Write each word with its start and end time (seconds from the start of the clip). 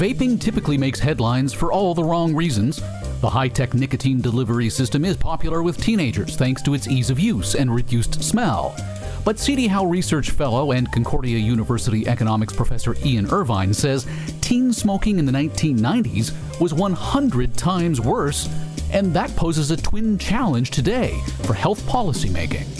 Vaping 0.00 0.40
typically 0.40 0.78
makes 0.78 0.98
headlines 0.98 1.52
for 1.52 1.72
all 1.72 1.92
the 1.92 2.02
wrong 2.02 2.34
reasons. 2.34 2.80
The 3.20 3.28
high 3.28 3.48
tech 3.48 3.74
nicotine 3.74 4.22
delivery 4.22 4.70
system 4.70 5.04
is 5.04 5.14
popular 5.14 5.62
with 5.62 5.76
teenagers 5.76 6.36
thanks 6.36 6.62
to 6.62 6.72
its 6.72 6.88
ease 6.88 7.10
of 7.10 7.20
use 7.20 7.54
and 7.54 7.70
reduced 7.70 8.24
smell. 8.24 8.74
But 9.26 9.38
CD 9.38 9.66
Howe 9.66 9.84
Research 9.84 10.30
Fellow 10.30 10.72
and 10.72 10.90
Concordia 10.90 11.36
University 11.36 12.08
economics 12.08 12.54
professor 12.54 12.96
Ian 13.04 13.30
Irvine 13.30 13.74
says 13.74 14.06
teen 14.40 14.72
smoking 14.72 15.18
in 15.18 15.26
the 15.26 15.32
1990s 15.32 16.32
was 16.58 16.72
100 16.72 17.54
times 17.58 18.00
worse, 18.00 18.48
and 18.94 19.12
that 19.12 19.36
poses 19.36 19.70
a 19.70 19.76
twin 19.76 20.16
challenge 20.16 20.70
today 20.70 21.20
for 21.42 21.52
health 21.52 21.82
policymaking. 21.82 22.79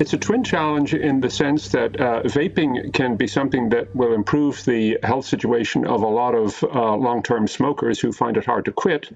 It's 0.00 0.14
a 0.14 0.18
twin 0.18 0.44
challenge 0.44 0.94
in 0.94 1.20
the 1.20 1.28
sense 1.28 1.68
that 1.68 2.00
uh, 2.00 2.22
vaping 2.22 2.90
can 2.94 3.16
be 3.16 3.26
something 3.26 3.68
that 3.68 3.94
will 3.94 4.14
improve 4.14 4.64
the 4.64 4.98
health 5.02 5.26
situation 5.26 5.86
of 5.86 6.02
a 6.02 6.08
lot 6.08 6.34
of 6.34 6.64
uh, 6.64 6.96
long 6.96 7.22
term 7.22 7.46
smokers 7.46 8.00
who 8.00 8.10
find 8.10 8.38
it 8.38 8.46
hard 8.46 8.64
to 8.64 8.72
quit. 8.72 9.14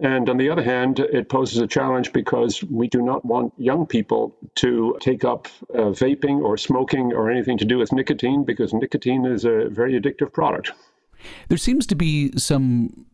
And 0.00 0.28
on 0.28 0.36
the 0.36 0.50
other 0.50 0.62
hand, 0.62 1.00
it 1.00 1.30
poses 1.30 1.62
a 1.62 1.66
challenge 1.66 2.12
because 2.12 2.62
we 2.62 2.88
do 2.88 3.00
not 3.00 3.24
want 3.24 3.54
young 3.56 3.86
people 3.86 4.36
to 4.56 4.98
take 5.00 5.24
up 5.24 5.48
uh, 5.74 5.92
vaping 5.96 6.42
or 6.42 6.58
smoking 6.58 7.14
or 7.14 7.30
anything 7.30 7.56
to 7.58 7.64
do 7.64 7.78
with 7.78 7.90
nicotine 7.90 8.44
because 8.44 8.74
nicotine 8.74 9.24
is 9.24 9.46
a 9.46 9.70
very 9.70 9.98
addictive 9.98 10.30
product. 10.34 10.72
There 11.48 11.58
seems 11.58 11.86
to 11.86 11.94
be 11.94 12.32
some 12.36 13.06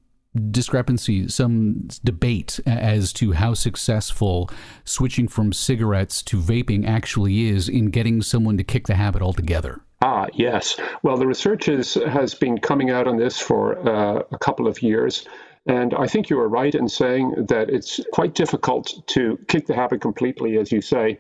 discrepancy, 0.50 1.28
some 1.28 1.88
debate 2.04 2.60
as 2.66 3.12
to 3.14 3.32
how 3.32 3.54
successful 3.54 4.50
switching 4.84 5.28
from 5.28 5.52
cigarettes 5.52 6.22
to 6.22 6.38
vaping 6.38 6.86
actually 6.86 7.48
is 7.48 7.68
in 7.68 7.90
getting 7.90 8.22
someone 8.22 8.56
to 8.56 8.64
kick 8.64 8.86
the 8.86 8.94
habit 8.94 9.22
altogether. 9.22 9.80
Ah, 10.02 10.26
yes. 10.34 10.78
Well, 11.02 11.16
the 11.16 11.26
research 11.26 11.68
is, 11.68 11.94
has 11.94 12.34
been 12.34 12.58
coming 12.58 12.90
out 12.90 13.06
on 13.06 13.16
this 13.16 13.38
for 13.38 13.78
uh, 13.88 14.22
a 14.32 14.38
couple 14.38 14.66
of 14.66 14.82
years. 14.82 15.26
And 15.66 15.94
I 15.94 16.06
think 16.06 16.28
you 16.28 16.38
are 16.40 16.48
right 16.48 16.74
in 16.74 16.88
saying 16.88 17.46
that 17.48 17.70
it's 17.70 17.98
quite 18.12 18.34
difficult 18.34 18.92
to 19.06 19.38
kick 19.48 19.66
the 19.66 19.74
habit 19.74 20.02
completely, 20.02 20.58
as 20.58 20.70
you 20.70 20.82
say. 20.82 21.18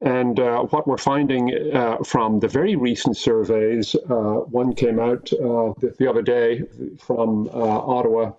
And 0.00 0.38
uh, 0.38 0.62
what 0.64 0.86
we're 0.86 0.98
finding 0.98 1.72
uh, 1.74 1.98
from 2.04 2.40
the 2.40 2.48
very 2.48 2.76
recent 2.76 3.16
surveys, 3.16 3.94
uh, 3.94 4.44
one 4.50 4.74
came 4.74 5.00
out 5.00 5.32
uh, 5.32 5.72
the, 5.78 5.94
the, 5.98 6.08
other 6.08 6.20
day 6.20 6.64
from 6.98 7.48
uh, 7.48 7.52
Ottawa, 7.52 8.32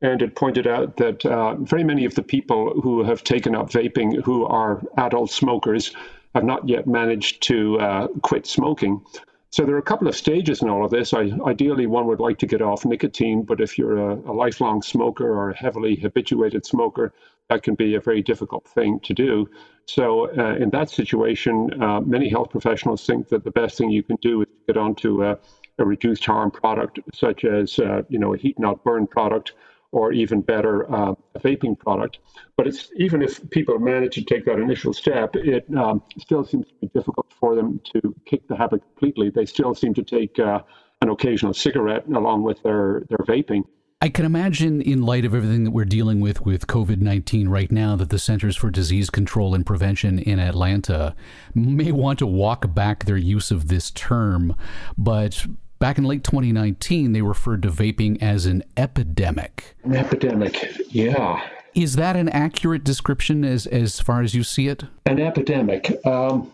and 0.00 0.22
it 0.22 0.34
pointed 0.34 0.66
out 0.66 0.96
that 0.96 1.24
uh, 1.26 1.56
very 1.56 1.84
many 1.84 2.06
of 2.06 2.14
the 2.14 2.22
people 2.22 2.80
who 2.80 3.04
have 3.04 3.22
taken 3.24 3.54
up 3.54 3.70
vaping, 3.70 4.22
who 4.22 4.46
are 4.46 4.82
adult 4.96 5.30
smokers, 5.30 5.92
have 6.34 6.44
not 6.44 6.66
yet 6.66 6.86
managed 6.86 7.42
to 7.42 8.08
quit 8.22 8.46
smoking. 8.46 9.02
So 9.50 9.66
there 9.66 9.74
are 9.74 9.78
a 9.78 9.82
couple 9.82 10.08
of 10.08 10.16
stages 10.16 10.62
in 10.62 10.70
all 10.70 10.82
of 10.82 10.90
this. 10.90 11.12
I, 11.12 11.30
ideally, 11.46 11.86
one 11.86 12.06
would 12.06 12.20
like 12.20 12.38
to 12.38 12.46
get 12.46 12.62
off 12.62 12.86
nicotine, 12.86 13.42
but 13.42 13.60
if 13.60 13.76
you're 13.76 13.98
a, 13.98 14.14
a 14.14 14.32
lifelong 14.32 14.80
smoker 14.80 15.28
or 15.28 15.50
a 15.50 15.56
heavily 15.56 15.94
habituated 15.94 16.64
smoker, 16.64 17.12
that 17.50 17.62
can 17.62 17.74
be 17.74 17.94
a 17.94 18.00
very 18.00 18.22
difficult 18.22 18.66
thing 18.66 18.98
to 19.00 19.12
do. 19.12 19.46
So, 19.86 20.30
uh, 20.36 20.56
in 20.56 20.70
that 20.70 20.90
situation, 20.90 21.82
uh, 21.82 22.00
many 22.00 22.28
health 22.28 22.50
professionals 22.50 23.04
think 23.04 23.28
that 23.28 23.44
the 23.44 23.50
best 23.50 23.76
thing 23.76 23.90
you 23.90 24.02
can 24.02 24.16
do 24.22 24.42
is 24.42 24.48
get 24.66 24.76
onto 24.76 25.24
a, 25.24 25.38
a 25.78 25.84
reduced 25.84 26.24
harm 26.24 26.50
product, 26.50 27.00
such 27.14 27.44
as 27.44 27.78
uh, 27.78 28.02
you 28.08 28.18
know 28.18 28.34
a 28.34 28.38
heat 28.38 28.58
not 28.58 28.84
burn 28.84 29.06
product, 29.06 29.52
or 29.90 30.12
even 30.12 30.40
better, 30.40 30.90
uh, 30.92 31.14
a 31.34 31.40
vaping 31.40 31.78
product. 31.78 32.18
But 32.56 32.66
it's 32.66 32.90
even 32.96 33.22
if 33.22 33.48
people 33.50 33.78
manage 33.78 34.14
to 34.14 34.24
take 34.24 34.44
that 34.46 34.58
initial 34.58 34.92
step, 34.92 35.36
it 35.36 35.66
um, 35.76 36.02
still 36.18 36.44
seems 36.44 36.66
to 36.68 36.74
be 36.80 36.88
difficult 36.88 37.32
for 37.38 37.54
them 37.54 37.80
to 37.92 38.14
kick 38.24 38.48
the 38.48 38.56
habit 38.56 38.82
completely. 38.82 39.30
They 39.30 39.46
still 39.46 39.74
seem 39.74 39.94
to 39.94 40.02
take 40.02 40.38
uh, 40.38 40.60
an 41.02 41.10
occasional 41.10 41.52
cigarette 41.52 42.06
along 42.06 42.42
with 42.42 42.62
their 42.62 43.02
their 43.08 43.18
vaping. 43.18 43.64
I 44.02 44.08
can 44.08 44.24
imagine, 44.24 44.82
in 44.82 45.02
light 45.02 45.24
of 45.24 45.32
everything 45.32 45.62
that 45.62 45.70
we're 45.70 45.84
dealing 45.84 46.18
with 46.18 46.44
with 46.44 46.66
COVID 46.66 47.00
19 47.00 47.48
right 47.48 47.70
now, 47.70 47.94
that 47.94 48.10
the 48.10 48.18
Centers 48.18 48.56
for 48.56 48.68
Disease 48.68 49.10
Control 49.10 49.54
and 49.54 49.64
Prevention 49.64 50.18
in 50.18 50.40
Atlanta 50.40 51.14
may 51.54 51.92
want 51.92 52.18
to 52.18 52.26
walk 52.26 52.74
back 52.74 53.04
their 53.04 53.16
use 53.16 53.52
of 53.52 53.68
this 53.68 53.92
term. 53.92 54.56
But 54.98 55.46
back 55.78 55.98
in 55.98 56.04
late 56.04 56.24
2019, 56.24 57.12
they 57.12 57.22
referred 57.22 57.62
to 57.62 57.68
vaping 57.68 58.20
as 58.20 58.44
an 58.44 58.64
epidemic. 58.76 59.76
An 59.84 59.94
epidemic, 59.94 60.78
yeah. 60.88 61.48
Is 61.76 61.94
that 61.94 62.16
an 62.16 62.28
accurate 62.30 62.82
description 62.82 63.44
as, 63.44 63.68
as 63.68 64.00
far 64.00 64.20
as 64.20 64.34
you 64.34 64.42
see 64.42 64.66
it? 64.66 64.82
An 65.06 65.20
epidemic. 65.20 66.04
Um, 66.04 66.50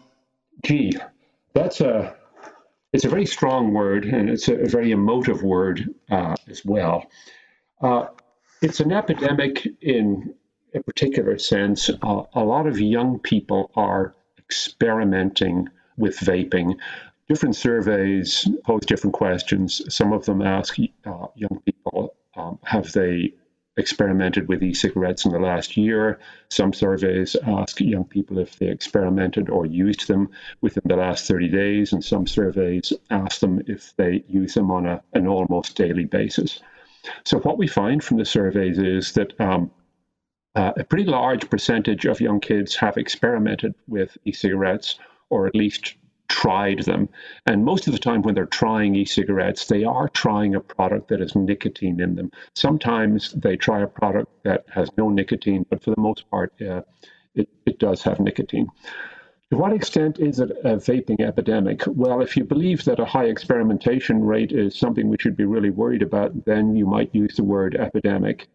gee, 0.66 0.92
that's 1.54 1.80
a 1.80 2.14
it's 2.92 3.04
a 3.04 3.08
very 3.08 3.26
strong 3.26 3.72
word 3.72 4.04
and 4.04 4.30
it's 4.30 4.48
a, 4.48 4.56
very 4.66 4.92
emotive 4.92 5.42
word 5.42 5.94
uh, 6.10 6.34
as 6.48 6.64
well. 6.64 7.06
Uh, 7.80 8.06
it's 8.60 8.80
an 8.80 8.92
epidemic 8.92 9.66
in 9.80 10.34
a 10.74 10.82
particular 10.82 11.38
sense. 11.38 11.90
Uh, 11.90 12.22
a 12.34 12.44
lot 12.44 12.66
of 12.66 12.80
young 12.80 13.18
people 13.18 13.70
are 13.76 14.14
experimenting 14.38 15.68
with 15.96 16.18
vaping. 16.18 16.76
Different 17.28 17.56
surveys 17.56 18.48
pose 18.64 18.86
different 18.86 19.14
questions. 19.14 19.82
Some 19.94 20.12
of 20.12 20.24
them 20.24 20.42
ask 20.42 20.76
uh, 21.04 21.26
young 21.34 21.62
people, 21.64 22.14
um, 22.34 22.58
have 22.62 22.92
they 22.92 23.34
experimented 23.76 24.48
with 24.48 24.62
e-cigarettes 24.62 25.24
in 25.24 25.30
the 25.30 25.38
last 25.38 25.76
year. 25.76 26.18
Some 26.50 26.72
surveys 26.72 27.36
ask 27.36 27.80
young 27.80 28.04
people 28.04 28.38
if 28.38 28.58
they 28.58 28.68
experimented 28.68 29.48
or 29.48 29.66
used 29.66 30.08
them 30.08 30.30
within 30.60 30.82
the 30.84 30.96
last 30.96 31.28
30 31.28 31.48
days, 31.48 31.92
and 31.92 32.04
some 32.04 32.26
surveys 32.26 32.92
ask 33.08 33.40
them 33.40 33.62
if 33.68 33.94
they 33.96 34.24
use 34.26 34.54
them 34.54 34.72
on 34.72 34.86
a, 34.86 35.02
an 35.12 35.28
almost 35.28 35.76
daily 35.76 36.06
basis. 36.06 36.60
So, 37.24 37.38
what 37.40 37.58
we 37.58 37.66
find 37.66 38.02
from 38.02 38.18
the 38.18 38.24
surveys 38.24 38.78
is 38.78 39.12
that 39.12 39.38
um, 39.40 39.70
uh, 40.54 40.72
a 40.76 40.84
pretty 40.84 41.04
large 41.04 41.48
percentage 41.48 42.04
of 42.04 42.20
young 42.20 42.40
kids 42.40 42.74
have 42.76 42.96
experimented 42.96 43.74
with 43.86 44.16
e 44.24 44.32
cigarettes 44.32 44.98
or 45.30 45.46
at 45.46 45.54
least 45.54 45.94
tried 46.28 46.80
them. 46.80 47.08
And 47.46 47.64
most 47.64 47.86
of 47.86 47.92
the 47.92 47.98
time, 47.98 48.22
when 48.22 48.34
they're 48.34 48.46
trying 48.46 48.94
e 48.94 49.04
cigarettes, 49.04 49.66
they 49.66 49.84
are 49.84 50.08
trying 50.08 50.54
a 50.54 50.60
product 50.60 51.08
that 51.08 51.20
has 51.20 51.34
nicotine 51.34 52.00
in 52.00 52.16
them. 52.16 52.30
Sometimes 52.54 53.32
they 53.32 53.56
try 53.56 53.82
a 53.82 53.86
product 53.86 54.30
that 54.44 54.64
has 54.70 54.90
no 54.96 55.08
nicotine, 55.08 55.64
but 55.70 55.82
for 55.82 55.90
the 55.90 56.00
most 56.00 56.28
part, 56.30 56.52
uh, 56.60 56.82
it, 57.34 57.48
it 57.66 57.78
does 57.78 58.02
have 58.02 58.20
nicotine. 58.20 58.68
To 59.50 59.56
what 59.56 59.72
extent 59.72 60.18
is 60.18 60.40
it 60.40 60.50
a 60.50 60.76
vaping 60.76 61.20
epidemic? 61.20 61.82
Well, 61.86 62.20
if 62.20 62.36
you 62.36 62.44
believe 62.44 62.84
that 62.84 63.00
a 63.00 63.06
high 63.06 63.24
experimentation 63.24 64.22
rate 64.22 64.52
is 64.52 64.76
something 64.76 65.08
we 65.08 65.16
should 65.18 65.38
be 65.38 65.46
really 65.46 65.70
worried 65.70 66.02
about, 66.02 66.44
then 66.44 66.76
you 66.76 66.86
might 66.86 67.14
use 67.14 67.36
the 67.36 67.44
word 67.44 67.74
epidemic. 67.74 68.48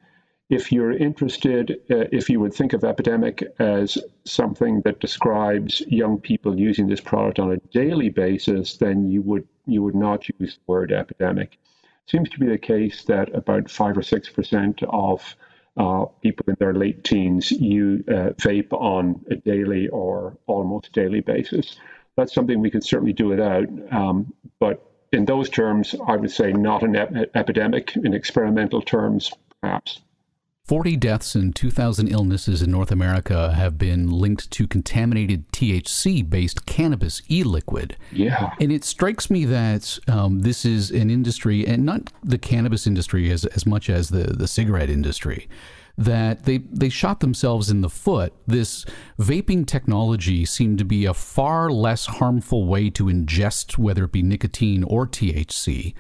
If 0.52 0.72
you're 0.72 0.92
interested, 0.92 1.82
uh, 1.90 2.06
if 2.12 2.30
you 2.30 2.40
would 2.40 2.54
think 2.54 2.74
of 2.74 2.84
epidemic 2.84 3.44
as 3.58 3.98
something 4.26 4.82
that 4.82 5.00
describes 5.00 5.82
young 5.88 6.20
people 6.20 6.60
using 6.60 6.86
this 6.86 7.02
product 7.02 7.40
on 7.40 7.54
a 7.54 7.58
daily 7.72 8.10
basis, 8.10 8.78
then 8.78 9.08
you 9.08 9.24
would 9.24 9.48
you 9.66 9.82
would 9.82 9.96
not 9.96 10.30
use 10.38 10.56
the 10.58 10.62
word 10.68 10.92
epidemic. 10.92 11.58
Seems 12.06 12.30
to 12.30 12.40
be 12.40 12.48
the 12.48 12.58
case 12.60 13.04
that 13.06 13.34
about 13.34 13.72
five 13.72 13.98
or 13.98 14.04
six 14.04 14.30
percent 14.30 14.84
of 14.84 15.36
uh, 15.78 16.06
people 16.22 16.46
in 16.48 16.56
their 16.60 16.74
late 16.74 17.04
teens 17.04 17.52
you 17.52 18.04
uh, 18.08 18.32
vape 18.38 18.72
on 18.74 19.24
a 19.32 19.36
daily 19.36 19.88
or 19.90 20.38
almost 20.46 20.92
daily 20.94 21.22
basis. 21.22 21.78
That's 22.16 22.34
something 22.34 22.60
we 22.60 22.70
could 22.70 22.84
certainly 22.84 23.14
do 23.14 23.28
without. 23.28 23.68
Um, 23.92 24.34
but 24.60 24.86
in 25.12 25.26
those 25.26 25.50
terms, 25.50 25.96
I 26.08 26.16
would 26.16 26.32
say 26.32 26.52
not 26.52 26.84
an 26.84 26.96
ep- 26.96 27.36
epidemic. 27.36 27.96
In 27.96 28.14
experimental 28.14 28.82
terms, 28.82 29.32
perhaps. 29.62 30.02
40 30.66 30.96
deaths 30.96 31.36
and 31.36 31.54
2,000 31.54 32.08
illnesses 32.08 32.62
in 32.62 32.72
North 32.72 32.90
America 32.90 33.52
have 33.54 33.78
been 33.78 34.10
linked 34.10 34.50
to 34.52 34.66
contaminated 34.66 35.46
THC 35.52 36.28
based 36.30 36.66
cannabis 36.66 37.22
e 37.30 37.44
liquid. 37.44 37.98
Yeah. 38.14 38.54
And 38.62 38.72
it 38.72 38.86
strikes 38.86 39.30
me 39.30 39.44
that 39.44 40.00
um, 40.08 40.40
this 40.40 40.64
is 40.64 40.90
an 40.90 41.10
industry, 41.10 41.68
and 41.68 41.86
not 41.86 42.14
the 42.24 42.38
cannabis 42.38 42.88
industry 42.88 43.30
as, 43.30 43.44
as 43.44 43.66
much 43.66 43.90
as 43.90 44.08
the, 44.08 44.24
the 44.24 44.48
cigarette 44.48 44.90
industry, 44.90 45.50
that 45.98 46.46
they, 46.46 46.60
they 46.60 46.88
shot 46.88 47.20
themselves 47.20 47.70
in 47.70 47.82
the 47.82 47.90
foot. 47.90 48.34
This 48.48 48.86
vaping 49.20 49.68
technology 49.68 50.46
seemed 50.46 50.78
to 50.78 50.86
be 50.86 51.06
a 51.06 51.14
far 51.14 51.72
less 51.72 52.06
harmful 52.06 52.66
way 52.66 52.90
to 52.92 53.08
ingest, 53.08 53.78
whether 53.78 54.06
it 54.06 54.14
be 54.14 54.24
nicotine 54.24 54.86
or 54.86 55.08
THC. 55.08 55.94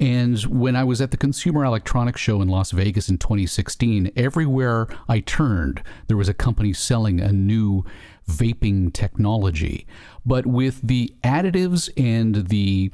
And 0.00 0.40
when 0.44 0.76
I 0.76 0.82
was 0.82 1.02
at 1.02 1.10
the 1.10 1.18
Consumer 1.18 1.62
Electronics 1.62 2.22
Show 2.22 2.40
in 2.40 2.48
Las 2.48 2.70
Vegas 2.70 3.10
in 3.10 3.18
2016, 3.18 4.10
everywhere 4.16 4.88
I 5.10 5.20
turned, 5.20 5.82
there 6.06 6.16
was 6.16 6.28
a 6.28 6.34
company 6.34 6.72
selling 6.72 7.20
a 7.20 7.32
new 7.32 7.84
vaping 8.26 8.94
technology. 8.94 9.86
But 10.24 10.46
with 10.46 10.80
the 10.80 11.14
additives 11.22 11.90
and 11.98 12.48
the 12.48 12.90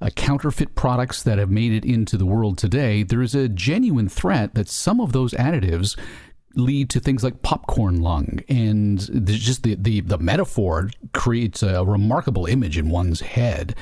uh, 0.00 0.10
counterfeit 0.10 0.76
products 0.76 1.20
that 1.24 1.38
have 1.38 1.50
made 1.50 1.72
it 1.72 1.84
into 1.84 2.16
the 2.16 2.26
world 2.26 2.58
today, 2.58 3.02
there 3.02 3.22
is 3.22 3.34
a 3.34 3.48
genuine 3.48 4.08
threat 4.08 4.54
that 4.54 4.68
some 4.68 5.00
of 5.00 5.10
those 5.12 5.32
additives 5.34 5.98
lead 6.56 6.90
to 6.90 7.00
things 7.00 7.22
like 7.22 7.42
popcorn 7.42 8.00
lung, 8.00 8.40
and 8.48 8.98
just 9.26 9.62
the 9.62 9.76
the, 9.76 10.00
the 10.00 10.18
metaphor 10.18 10.90
creates 11.12 11.62
a 11.62 11.84
remarkable 11.84 12.46
image 12.46 12.78
in 12.78 12.90
one's 12.90 13.20
head. 13.20 13.74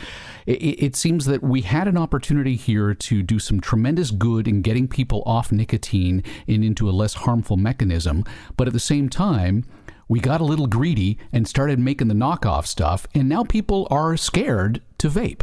It, 0.47 0.83
it 0.83 0.97
seems 0.97 1.25
that 1.27 1.43
we 1.43 1.63
had 1.63 1.89
an 1.89 1.97
opportunity 1.97 2.57
here 2.57 2.95
to 2.95 3.23
do 3.23 3.39
some 3.39 3.61
tremendous 3.61 4.11
good 4.11 4.47
in 4.47 4.63
getting 4.63 4.89
people 4.89 5.23
off 5.25 5.51
nicotine 5.53 6.23
and 6.47 6.65
into 6.65 6.89
a 6.89 6.93
less 6.93 7.15
harmful 7.15 7.57
mechanism, 7.57 8.25
but 8.57 8.67
at 8.67 8.73
the 8.73 8.81
same 8.81 9.09
time 9.09 9.65
we 10.09 10.21
got 10.21 10.41
a 10.41 10.45
little 10.45 10.67
greedy 10.67 11.19
and 11.33 11.49
started 11.49 11.79
making 11.79 12.09
the 12.09 12.15
knockoff 12.15 12.67
stuff, 12.67 13.07
and 13.15 13.29
now 13.29 13.45
people 13.45 13.87
are 13.91 14.17
scared 14.17 14.83
to 14.99 15.09
vape. 15.09 15.43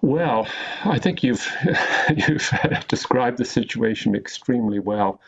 Well, 0.00 0.48
I 0.84 0.98
think 0.98 1.22
you've 1.22 1.46
you've 2.16 2.50
described 2.88 3.38
the 3.38 3.44
situation 3.44 4.14
extremely 4.14 4.80
well. 4.80 5.20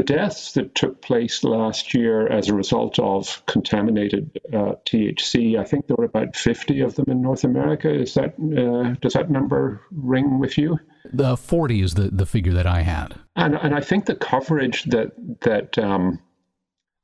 The 0.00 0.14
deaths 0.14 0.52
that 0.52 0.74
took 0.74 1.02
place 1.02 1.44
last 1.44 1.92
year 1.92 2.26
as 2.26 2.48
a 2.48 2.54
result 2.54 2.98
of 2.98 3.44
contaminated 3.44 4.40
uh, 4.50 4.76
THC, 4.86 5.58
I 5.60 5.64
think 5.64 5.88
there 5.88 5.96
were 5.98 6.06
about 6.06 6.36
50 6.36 6.80
of 6.80 6.94
them 6.94 7.04
in 7.08 7.20
North 7.20 7.44
America. 7.44 7.92
Is 7.92 8.14
that 8.14 8.32
uh, 8.38 8.94
does 9.02 9.12
that 9.12 9.28
number 9.28 9.82
ring 9.90 10.38
with 10.38 10.56
you? 10.56 10.80
The 11.12 11.36
40 11.36 11.82
is 11.82 11.92
the, 11.92 12.08
the 12.10 12.24
figure 12.24 12.54
that 12.54 12.66
I 12.66 12.80
had, 12.80 13.14
and 13.36 13.54
and 13.54 13.74
I 13.74 13.82
think 13.82 14.06
the 14.06 14.14
coverage 14.14 14.84
that 14.84 15.12
that 15.42 15.76
um, 15.76 16.18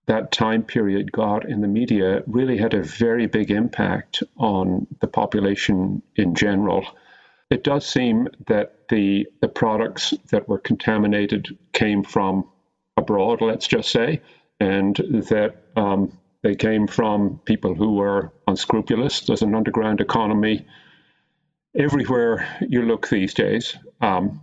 that 0.07 0.33
time 0.33 0.63
period 0.63 1.13
got 1.13 1.47
in 1.47 1.61
the 1.61 1.69
media 1.69 2.23
really 2.27 2.57
had 2.57 2.73
a 2.73 2.83
very 2.83 3.27
big 3.27 3.51
impact 3.51 4.23
on 4.39 4.87
the 5.03 5.07
population 5.07 6.01
in 6.17 6.35
general. 6.35 6.87
It 7.51 7.63
does 7.63 7.87
seem 7.87 8.29
that 8.47 8.89
the 8.89 9.27
the 9.43 9.49
products 9.49 10.15
that 10.31 10.49
were 10.49 10.59
contaminated 10.59 11.59
came 11.75 12.03
from 12.03 12.47
abroad, 13.07 13.41
let's 13.41 13.69
just 13.69 13.91
say, 13.91 14.21
and 14.59 14.97
that 15.31 15.55
um, 15.77 16.19
they 16.43 16.55
came 16.57 16.87
from 16.87 17.41
people 17.45 17.75
who 17.75 17.95
were 17.95 18.33
unscrupulous. 18.49 19.21
There's 19.21 19.43
an 19.43 19.55
underground 19.55 20.01
economy 20.01 20.67
everywhere 21.75 22.49
you 22.69 22.83
look 22.83 23.09
these 23.09 23.35
days. 23.35 23.77
Um, 24.01 24.41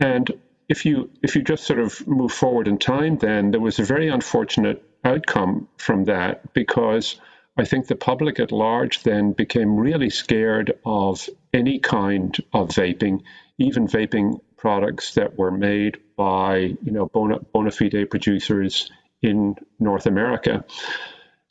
and 0.00 0.30
if 0.68 0.84
you 0.84 1.10
if 1.22 1.34
you 1.34 1.42
just 1.42 1.64
sort 1.64 1.80
of 1.80 2.06
move 2.06 2.32
forward 2.32 2.68
in 2.68 2.78
time, 2.78 3.16
then 3.16 3.50
there 3.50 3.60
was 3.60 3.78
a 3.78 3.84
very 3.84 4.08
unfortunate 4.08 4.82
outcome 5.04 5.68
from 5.78 6.04
that 6.04 6.52
because 6.52 7.16
I 7.56 7.64
think 7.64 7.86
the 7.86 7.96
public 7.96 8.38
at 8.38 8.52
large 8.52 9.02
then 9.02 9.32
became 9.32 9.76
really 9.76 10.10
scared 10.10 10.78
of 10.84 11.28
any 11.54 11.78
kind 11.78 12.36
of 12.52 12.68
vaping, 12.68 13.22
even 13.58 13.88
vaping 13.88 14.40
products 14.56 15.14
that 15.14 15.38
were 15.38 15.50
made 15.50 15.98
by 16.18 16.56
you 16.56 16.92
know 16.92 17.06
bona, 17.06 17.38
bona 17.54 17.70
fide 17.70 18.10
producers 18.10 18.90
in 19.22 19.56
North 19.78 20.06
America. 20.06 20.64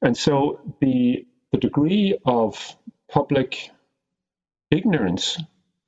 And 0.04 0.16
so 0.16 0.60
the 0.82 1.26
the 1.52 1.58
degree 1.58 2.20
of 2.26 2.76
public 3.10 3.72
ignorance 4.70 5.38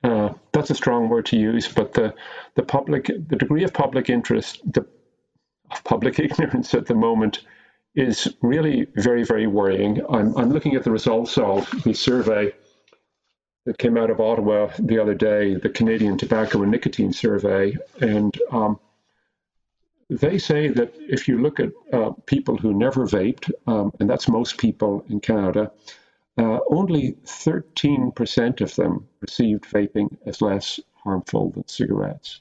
uh, 0.02 0.32
that's 0.52 0.70
a 0.70 0.74
strong 0.74 1.08
word 1.08 1.26
to 1.26 1.36
use, 1.36 1.68
but 1.68 1.92
the 1.92 2.14
the 2.54 2.62
public 2.62 3.06
the 3.06 3.36
degree 3.36 3.64
of 3.64 3.72
public 3.72 4.08
interest, 4.08 4.60
the 4.72 4.86
of 5.70 5.84
public 5.84 6.18
ignorance 6.26 6.74
at 6.74 6.86
the 6.86 6.94
moment 6.94 7.44
is 7.94 8.34
really 8.40 8.86
very 8.96 9.24
very 9.24 9.46
worrying. 9.46 10.00
I'm 10.08 10.36
I'm 10.36 10.50
looking 10.50 10.74
at 10.74 10.84
the 10.84 10.90
results 10.90 11.36
of 11.36 11.70
the 11.84 11.92
survey 11.92 12.52
that 13.64 13.78
came 13.78 13.96
out 13.96 14.10
of 14.10 14.20
Ottawa 14.20 14.70
the 14.78 14.98
other 14.98 15.14
day, 15.14 15.54
the 15.54 15.68
Canadian 15.68 16.16
Tobacco 16.16 16.62
and 16.62 16.70
Nicotine 16.70 17.12
Survey, 17.12 17.76
and 18.00 18.34
um, 18.50 18.78
they 20.08 20.38
say 20.38 20.68
that 20.68 20.92
if 20.98 21.28
you 21.28 21.40
look 21.40 21.60
at 21.60 21.70
uh, 21.92 22.10
people 22.26 22.56
who 22.56 22.74
never 22.74 23.06
vaped, 23.06 23.50
um, 23.66 23.92
and 24.00 24.10
that's 24.10 24.28
most 24.28 24.58
people 24.58 25.04
in 25.08 25.20
Canada, 25.20 25.70
uh, 26.36 26.58
only 26.68 27.12
13% 27.24 28.60
of 28.60 28.74
them 28.74 29.06
perceived 29.20 29.64
vaping 29.64 30.16
as 30.26 30.40
less 30.40 30.80
harmful 30.94 31.50
than 31.50 31.66
cigarettes. 31.68 32.40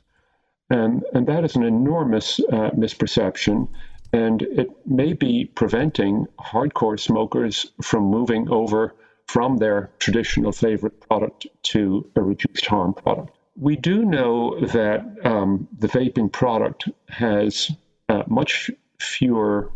And, 0.70 1.04
and 1.14 1.28
that 1.28 1.44
is 1.44 1.56
an 1.56 1.64
enormous 1.64 2.40
uh, 2.40 2.72
misperception, 2.72 3.68
and 4.14 4.42
it 4.42 4.70
may 4.88 5.14
be 5.14 5.46
preventing 5.46 6.28
hardcore 6.40 7.00
smokers 7.00 7.72
from 7.82 8.04
moving 8.04 8.50
over 8.50 8.96
from 9.30 9.58
their 9.58 9.92
traditional 10.00 10.52
favorite 10.52 11.00
product 11.02 11.46
to 11.62 12.10
a 12.16 12.22
reduced 12.22 12.66
harm 12.66 12.96
product. 12.96 13.30
We 13.56 13.76
do 13.76 14.04
know 14.04 14.60
that 14.60 15.06
um, 15.24 15.68
the 15.78 15.88
vaping 15.88 16.32
product 16.32 16.90
has 17.10 17.70
uh, 18.10 18.24
much 18.26 18.72
fewer, 18.98 19.72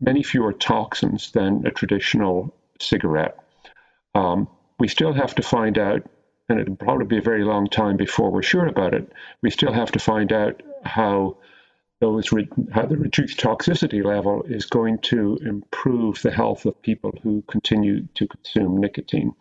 many 0.00 0.22
fewer 0.22 0.52
toxins 0.52 1.30
than 1.30 1.66
a 1.66 1.70
traditional 1.70 2.54
cigarette. 2.78 3.38
Um, 4.14 4.48
we 4.78 4.86
still 4.86 5.14
have 5.14 5.34
to 5.36 5.42
find 5.42 5.78
out, 5.78 6.02
and 6.50 6.60
it'll 6.60 6.76
probably 6.76 7.06
be 7.06 7.16
a 7.16 7.22
very 7.22 7.42
long 7.42 7.68
time 7.68 7.96
before 7.96 8.30
we're 8.30 8.42
sure 8.42 8.66
about 8.66 8.92
it. 8.92 9.10
We 9.40 9.48
still 9.48 9.72
have 9.72 9.92
to 9.92 9.98
find 9.98 10.30
out 10.30 10.62
how 10.84 11.38
those 12.00 12.32
re- 12.32 12.48
the 12.56 12.96
reduced 12.96 13.38
toxicity 13.38 14.04
level 14.04 14.42
is 14.44 14.66
going 14.66 14.98
to 14.98 15.38
improve 15.44 16.20
the 16.22 16.30
health 16.30 16.64
of 16.64 16.80
people 16.82 17.12
who 17.22 17.42
continue 17.42 18.06
to 18.14 18.26
consume 18.26 18.80
nicotine. 18.80 19.34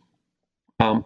Um, 0.79 1.05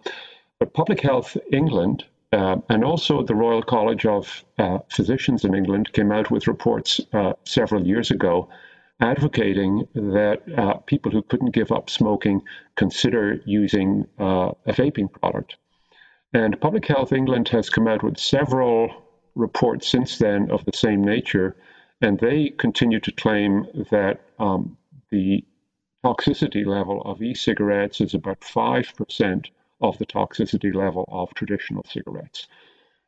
but 0.58 0.74
Public 0.74 1.00
Health 1.00 1.36
England 1.52 2.04
uh, 2.32 2.56
and 2.68 2.84
also 2.84 3.22
the 3.22 3.34
Royal 3.34 3.62
College 3.62 4.06
of 4.06 4.44
uh, 4.58 4.78
Physicians 4.88 5.44
in 5.44 5.54
England 5.54 5.92
came 5.92 6.10
out 6.10 6.30
with 6.30 6.48
reports 6.48 7.00
uh, 7.12 7.34
several 7.44 7.86
years 7.86 8.10
ago 8.10 8.48
advocating 9.00 9.86
that 9.94 10.40
uh, 10.56 10.74
people 10.86 11.10
who 11.10 11.22
couldn't 11.22 11.50
give 11.50 11.72
up 11.72 11.90
smoking 11.90 12.42
consider 12.76 13.40
using 13.44 14.06
uh, 14.18 14.50
a 14.66 14.72
vaping 14.72 15.12
product. 15.12 15.56
And 16.32 16.60
Public 16.60 16.86
Health 16.86 17.12
England 17.12 17.48
has 17.50 17.70
come 17.70 17.86
out 17.86 18.02
with 18.02 18.18
several 18.18 19.03
reports 19.34 19.88
since 19.88 20.18
then 20.18 20.50
of 20.50 20.64
the 20.64 20.76
same 20.76 21.02
nature, 21.02 21.56
and 22.00 22.18
they 22.18 22.50
continue 22.50 23.00
to 23.00 23.12
claim 23.12 23.66
that 23.90 24.20
um, 24.38 24.76
the 25.10 25.44
toxicity 26.04 26.66
level 26.66 27.02
of 27.02 27.22
e 27.22 27.34
cigarettes 27.34 28.00
is 28.00 28.14
about 28.14 28.40
5% 28.40 29.46
of 29.80 29.98
the 29.98 30.06
toxicity 30.06 30.74
level 30.74 31.08
of 31.08 31.32
traditional 31.34 31.84
cigarettes. 31.88 32.46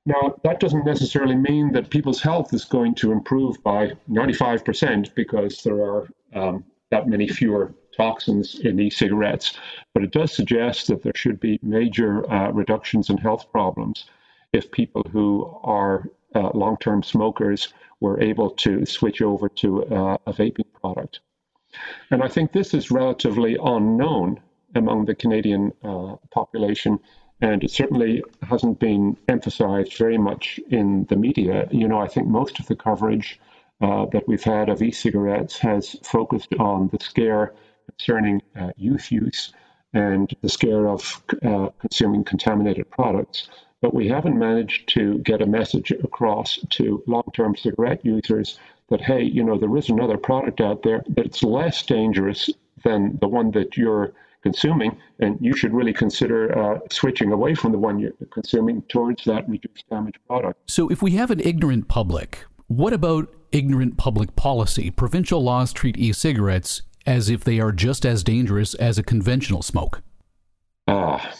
Now, 0.06 0.36
that 0.44 0.60
doesn't 0.60 0.84
necessarily 0.84 1.34
mean 1.34 1.72
that 1.72 1.90
people's 1.90 2.22
health 2.22 2.54
is 2.54 2.64
going 2.64 2.94
to 2.96 3.12
improve 3.12 3.62
by 3.62 3.92
95% 4.08 5.14
because 5.14 5.62
there 5.62 5.80
are 5.82 6.08
um, 6.32 6.64
that 6.90 7.08
many 7.08 7.26
fewer 7.26 7.74
toxins 7.96 8.60
in 8.60 8.78
e 8.78 8.88
cigarettes, 8.88 9.58
but 9.94 10.04
it 10.04 10.12
does 10.12 10.32
suggest 10.32 10.86
that 10.88 11.02
there 11.02 11.12
should 11.16 11.40
be 11.40 11.58
major 11.62 12.30
uh, 12.30 12.50
reductions 12.52 13.10
in 13.10 13.16
health 13.16 13.50
problems 13.50 14.06
if 14.52 14.70
people 14.70 15.02
who 15.10 15.58
are 15.64 16.08
uh, 16.34 16.50
long 16.54 16.76
term 16.78 17.02
smokers 17.02 17.72
were 18.00 18.20
able 18.20 18.50
to 18.50 18.84
switch 18.84 19.22
over 19.22 19.48
to 19.48 19.84
uh, 19.86 20.18
a 20.26 20.32
vaping 20.32 20.70
product. 20.80 21.20
And 22.10 22.22
I 22.22 22.28
think 22.28 22.52
this 22.52 22.74
is 22.74 22.90
relatively 22.90 23.56
unknown 23.62 24.40
among 24.74 25.06
the 25.06 25.14
Canadian 25.14 25.72
uh, 25.82 26.16
population. 26.30 26.98
And 27.40 27.62
it 27.62 27.70
certainly 27.70 28.22
hasn't 28.42 28.78
been 28.78 29.16
emphasized 29.28 29.96
very 29.96 30.18
much 30.18 30.58
in 30.70 31.04
the 31.08 31.16
media. 31.16 31.68
You 31.70 31.88
know, 31.88 31.98
I 31.98 32.08
think 32.08 32.28
most 32.28 32.58
of 32.60 32.66
the 32.66 32.76
coverage 32.76 33.38
uh, 33.80 34.06
that 34.06 34.26
we've 34.26 34.42
had 34.42 34.68
of 34.70 34.82
e 34.82 34.90
cigarettes 34.90 35.58
has 35.58 35.96
focused 36.02 36.54
on 36.58 36.88
the 36.88 36.98
scare 37.02 37.52
concerning 37.90 38.42
uh, 38.58 38.70
youth 38.76 39.12
use 39.12 39.52
and 39.92 40.34
the 40.42 40.48
scare 40.48 40.88
of 40.88 41.22
consuming 41.78 42.24
contaminated 42.24 42.90
products 42.90 43.48
but 43.82 43.94
we 43.94 44.08
haven't 44.08 44.38
managed 44.38 44.88
to 44.88 45.18
get 45.18 45.42
a 45.42 45.46
message 45.46 45.90
across 45.90 46.58
to 46.70 47.02
long-term 47.06 47.56
cigarette 47.56 48.04
users 48.04 48.58
that 48.88 49.00
hey, 49.00 49.22
you 49.22 49.42
know, 49.42 49.58
there 49.58 49.76
is 49.76 49.88
another 49.88 50.16
product 50.16 50.60
out 50.60 50.82
there 50.82 51.02
that's 51.08 51.42
less 51.42 51.82
dangerous 51.82 52.48
than 52.84 53.18
the 53.20 53.28
one 53.28 53.50
that 53.50 53.76
you're 53.76 54.12
consuming, 54.42 54.96
and 55.18 55.36
you 55.40 55.56
should 55.56 55.72
really 55.72 55.92
consider 55.92 56.56
uh, 56.56 56.78
switching 56.90 57.32
away 57.32 57.54
from 57.54 57.72
the 57.72 57.78
one 57.78 57.98
you're 57.98 58.12
consuming 58.30 58.82
towards 58.82 59.24
that 59.24 59.48
reduced 59.48 59.88
damage 59.90 60.14
product. 60.28 60.58
So, 60.70 60.88
if 60.88 61.02
we 61.02 61.12
have 61.12 61.32
an 61.32 61.40
ignorant 61.40 61.88
public, 61.88 62.44
what 62.68 62.92
about 62.92 63.28
ignorant 63.50 63.96
public 63.96 64.36
policy? 64.36 64.90
Provincial 64.90 65.42
laws 65.42 65.72
treat 65.72 65.96
e 65.96 66.12
cigarettes 66.12 66.82
as 67.06 67.28
if 67.28 67.42
they 67.44 67.58
are 67.60 67.72
just 67.72 68.04
as 68.06 68.22
dangerous 68.22 68.74
as 68.74 68.98
a 68.98 69.02
conventional 69.02 69.62
smoke. 69.62 70.02
Ah, 70.88 71.32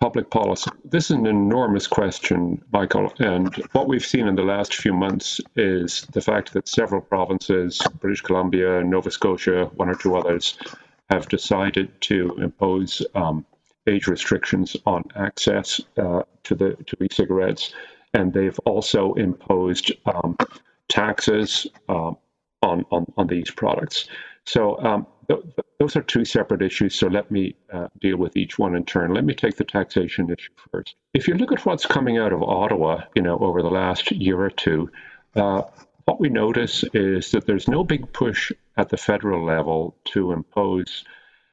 public 0.00 0.30
policy. 0.30 0.70
This 0.84 1.10
is 1.10 1.16
an 1.16 1.26
enormous 1.26 1.86
question, 1.86 2.64
Michael. 2.72 3.12
And 3.18 3.54
what 3.72 3.86
we've 3.86 4.04
seen 4.04 4.26
in 4.26 4.34
the 4.34 4.42
last 4.42 4.74
few 4.74 4.94
months 4.94 5.40
is 5.56 6.06
the 6.12 6.22
fact 6.22 6.54
that 6.54 6.68
several 6.68 7.02
provinces, 7.02 7.80
British 8.00 8.22
Columbia, 8.22 8.82
Nova 8.82 9.10
Scotia, 9.10 9.66
one 9.74 9.90
or 9.90 9.94
two 9.94 10.16
others, 10.16 10.58
have 11.10 11.28
decided 11.28 12.00
to 12.00 12.36
impose 12.40 13.04
um, 13.14 13.44
age 13.86 14.06
restrictions 14.06 14.76
on 14.86 15.04
access 15.14 15.80
uh, 15.98 16.22
to 16.44 16.54
the 16.54 16.76
to 16.86 16.96
e-cigarettes, 17.02 17.74
and 18.14 18.32
they've 18.32 18.58
also 18.60 19.14
imposed 19.14 19.92
um, 20.06 20.36
taxes 20.88 21.66
um, 21.88 22.16
on, 22.62 22.84
on, 22.90 23.12
on 23.16 23.26
these 23.26 23.50
products. 23.50 24.08
So 24.44 24.78
um, 24.78 25.06
th- 25.30 25.42
th- 25.42 25.66
those 25.78 25.96
are 25.96 26.02
two 26.02 26.24
separate 26.24 26.62
issues. 26.62 26.94
So 26.94 27.06
let 27.06 27.30
me 27.30 27.54
uh, 27.72 27.88
deal 28.00 28.16
with 28.16 28.36
each 28.36 28.58
one 28.58 28.74
in 28.74 28.84
turn. 28.84 29.14
Let 29.14 29.24
me 29.24 29.34
take 29.34 29.56
the 29.56 29.64
taxation 29.64 30.30
issue 30.30 30.52
first. 30.70 30.94
If 31.14 31.28
you 31.28 31.34
look 31.34 31.52
at 31.52 31.64
what's 31.64 31.86
coming 31.86 32.18
out 32.18 32.32
of 32.32 32.42
Ottawa, 32.42 33.04
you 33.14 33.22
know, 33.22 33.38
over 33.38 33.62
the 33.62 33.70
last 33.70 34.10
year 34.10 34.40
or 34.40 34.50
two, 34.50 34.90
uh, 35.36 35.62
what 36.04 36.20
we 36.20 36.28
notice 36.28 36.84
is 36.92 37.30
that 37.30 37.46
there's 37.46 37.68
no 37.68 37.84
big 37.84 38.12
push 38.12 38.52
at 38.76 38.88
the 38.88 38.96
federal 38.96 39.44
level 39.44 39.96
to 40.06 40.32
impose 40.32 41.04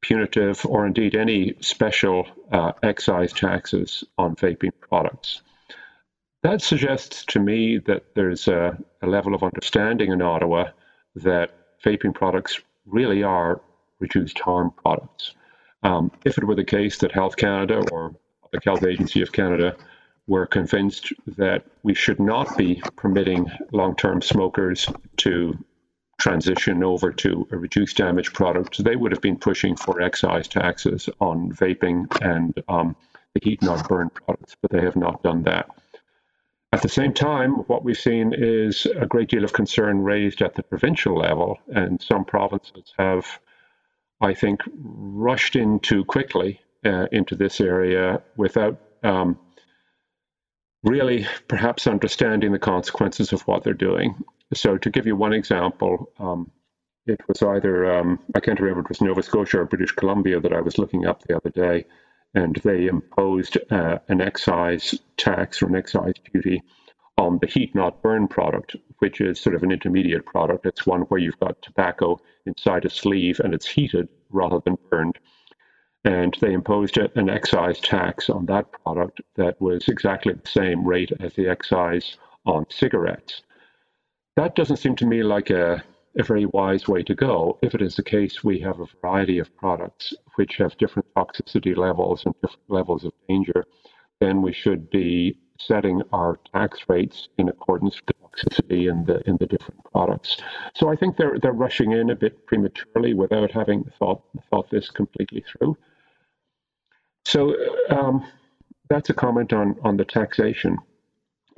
punitive 0.01 0.65
or 0.65 0.85
indeed 0.85 1.15
any 1.15 1.53
special 1.61 2.27
uh, 2.51 2.71
excise 2.81 3.33
taxes 3.33 4.03
on 4.17 4.35
vaping 4.35 4.71
products. 4.79 5.41
That 6.43 6.61
suggests 6.61 7.25
to 7.25 7.39
me 7.39 7.79
that 7.79 8.15
there's 8.15 8.47
a, 8.47 8.77
a 9.01 9.07
level 9.07 9.35
of 9.35 9.43
understanding 9.43 10.11
in 10.11 10.21
Ottawa 10.21 10.69
that 11.15 11.51
vaping 11.83 12.13
products 12.13 12.61
really 12.85 13.23
are 13.23 13.61
reduced 13.99 14.39
harm 14.39 14.71
products. 14.71 15.33
Um, 15.83 16.11
if 16.25 16.37
it 16.37 16.43
were 16.43 16.55
the 16.55 16.63
case 16.63 16.97
that 16.99 17.11
Health 17.11 17.37
Canada 17.37 17.83
or 17.91 18.15
the 18.51 18.59
Health 18.63 18.83
Agency 18.83 19.21
of 19.21 19.31
Canada 19.31 19.75
were 20.27 20.45
convinced 20.45 21.13
that 21.37 21.63
we 21.83 21.93
should 21.93 22.19
not 22.19 22.57
be 22.57 22.81
permitting 22.95 23.49
long 23.71 23.95
term 23.95 24.21
smokers 24.21 24.89
to 25.17 25.57
transition 26.17 26.83
over 26.83 27.11
to 27.11 27.47
a 27.51 27.57
reduced 27.57 27.97
damage 27.97 28.33
product, 28.33 28.83
they 28.83 28.95
would 28.95 29.11
have 29.11 29.21
been 29.21 29.37
pushing 29.37 29.75
for 29.75 30.01
excise 30.01 30.47
taxes 30.47 31.09
on 31.19 31.51
vaping 31.51 32.05
and 32.21 32.61
um, 32.67 32.95
the 33.33 33.39
heat 33.43 33.61
not 33.61 33.87
burn 33.87 34.09
products, 34.09 34.55
but 34.61 34.71
they 34.71 34.81
have 34.81 34.95
not 34.95 35.21
done 35.23 35.43
that. 35.43 35.69
At 36.73 36.81
the 36.81 36.89
same 36.89 37.13
time, 37.13 37.51
what 37.67 37.83
we've 37.83 37.97
seen 37.97 38.33
is 38.35 38.85
a 38.85 39.05
great 39.05 39.29
deal 39.29 39.43
of 39.43 39.53
concern 39.53 40.03
raised 40.03 40.41
at 40.41 40.55
the 40.55 40.63
provincial 40.63 41.15
level, 41.15 41.57
and 41.73 42.01
some 42.01 42.25
provinces 42.25 42.93
have, 42.97 43.39
I 44.19 44.33
think, 44.33 44.61
rushed 44.73 45.55
in 45.55 45.79
too 45.79 46.03
quickly 46.03 46.59
uh, 46.85 47.07
into 47.11 47.35
this 47.35 47.61
area 47.61 48.21
without 48.35 48.79
um, 49.03 49.39
really 50.83 51.27
perhaps 51.47 51.87
understanding 51.87 52.51
the 52.51 52.59
consequences 52.59 53.33
of 53.33 53.41
what 53.43 53.63
they're 53.63 53.73
doing. 53.73 54.23
So, 54.53 54.77
to 54.77 54.89
give 54.89 55.05
you 55.05 55.15
one 55.15 55.33
example, 55.33 56.11
um, 56.19 56.51
it 57.05 57.21
was 57.27 57.41
either, 57.41 57.99
um, 57.99 58.19
I 58.35 58.39
can't 58.39 58.59
remember, 58.59 58.81
it 58.81 58.89
was 58.89 59.01
Nova 59.01 59.23
Scotia 59.23 59.61
or 59.61 59.65
British 59.65 59.91
Columbia 59.91 60.39
that 60.39 60.53
I 60.53 60.61
was 60.61 60.77
looking 60.77 61.05
up 61.05 61.23
the 61.23 61.35
other 61.35 61.49
day 61.49 61.85
and 62.33 62.55
they 62.57 62.87
imposed 62.87 63.57
uh, 63.71 63.99
an 64.07 64.21
excise 64.21 64.95
tax 65.15 65.61
or 65.61 65.67
an 65.67 65.75
excise 65.75 66.13
duty 66.33 66.63
on 67.17 67.39
the 67.39 67.47
heat 67.47 67.73
not 67.73 68.01
burn 68.01 68.27
product, 68.27 68.75
which 68.99 69.21
is 69.21 69.39
sort 69.39 69.55
of 69.55 69.63
an 69.63 69.71
intermediate 69.71 70.25
product. 70.25 70.65
It's 70.65 70.85
one 70.85 71.01
where 71.01 71.19
you've 71.19 71.39
got 71.39 71.61
tobacco 71.61 72.19
inside 72.45 72.85
a 72.85 72.89
sleeve 72.89 73.39
and 73.39 73.53
it's 73.53 73.67
heated 73.67 74.07
rather 74.29 74.59
than 74.63 74.77
burned. 74.89 75.17
And 76.03 76.37
they 76.39 76.53
imposed 76.53 76.97
an 76.97 77.29
excise 77.29 77.79
tax 77.79 78.29
on 78.29 78.45
that 78.45 78.71
product 78.71 79.21
that 79.35 79.59
was 79.59 79.87
exactly 79.87 80.33
the 80.33 80.47
same 80.47 80.87
rate 80.87 81.11
as 81.19 81.33
the 81.33 81.47
excise 81.47 82.17
on 82.45 82.65
cigarettes. 82.69 83.41
That 84.35 84.55
doesn't 84.55 84.77
seem 84.77 84.95
to 84.97 85.05
me 85.05 85.23
like 85.23 85.49
a 85.49 85.83
a 86.17 86.23
very 86.23 86.45
wise 86.47 86.87
way 86.87 87.03
to 87.03 87.15
go. 87.15 87.59
If 87.61 87.75
it 87.75 87.81
is 87.81 87.95
the 87.95 88.03
case, 88.03 88.43
we 88.43 88.59
have 88.59 88.79
a 88.79 88.87
variety 89.01 89.37
of 89.39 89.55
products 89.55 90.13
which 90.35 90.57
have 90.57 90.77
different 90.77 91.07
toxicity 91.15 91.77
levels 91.77 92.25
and 92.25 92.33
different 92.41 92.69
levels 92.69 93.03
of 93.03 93.13
danger, 93.29 93.65
then 94.19 94.41
we 94.41 94.51
should 94.51 94.89
be 94.89 95.37
setting 95.59 96.01
our 96.13 96.39
tax 96.53 96.79
rates 96.87 97.29
in 97.37 97.49
accordance 97.49 97.95
with 97.95 98.05
the 98.07 98.13
toxicity 98.13 98.89
in 98.89 99.05
the 99.05 99.27
in 99.27 99.37
the 99.37 99.45
different 99.45 99.83
products. 99.91 100.37
So 100.75 100.89
I 100.89 100.95
think 100.95 101.17
they're 101.17 101.37
they're 101.39 101.51
rushing 101.51 101.91
in 101.91 102.09
a 102.09 102.15
bit 102.15 102.45
prematurely 102.45 103.13
without 103.13 103.51
having 103.51 103.83
thought 103.99 104.21
thought 104.49 104.69
this 104.69 104.89
completely 104.89 105.43
through. 105.49 105.77
So 107.25 107.55
um, 107.89 108.25
that's 108.89 109.09
a 109.09 109.13
comment 109.13 109.53
on 109.53 109.75
on 109.83 109.97
the 109.97 110.05
taxation. 110.05 110.77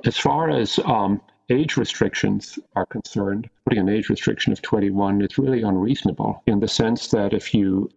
As 0.04 0.16
far 0.16 0.50
as 0.50 0.78
um, 0.84 1.20
age 1.50 1.76
restrictions 1.76 2.58
are 2.74 2.86
concerned, 2.86 3.50
putting 3.64 3.80
an 3.80 3.88
age 3.88 4.08
restriction 4.08 4.52
of 4.52 4.62
21 4.62 5.20
is 5.22 5.36
really 5.36 5.62
unreasonable 5.62 6.42
in 6.46 6.60
the 6.60 6.68
sense 6.68 7.08
that 7.08 7.34
if 7.34 7.52
you 7.52 7.90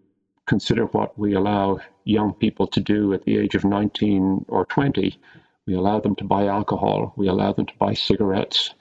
consider 0.45 0.85
what 0.87 1.17
we 1.17 1.33
allow 1.33 1.79
young 2.03 2.33
people 2.33 2.67
to 2.67 2.81
do 2.81 3.13
at 3.13 3.23
the 3.23 3.37
age 3.37 3.55
of 3.55 3.63
19 3.63 4.45
or 4.49 4.65
20, 4.65 5.17
we 5.65 5.75
allow 5.75 5.99
them 5.99 6.15
to 6.15 6.23
buy 6.23 6.47
alcohol, 6.47 7.13
we 7.15 7.27
allow 7.27 7.53
them 7.53 7.65
to 7.65 7.77
buy 7.77 7.93
cigarettes, 7.93 8.73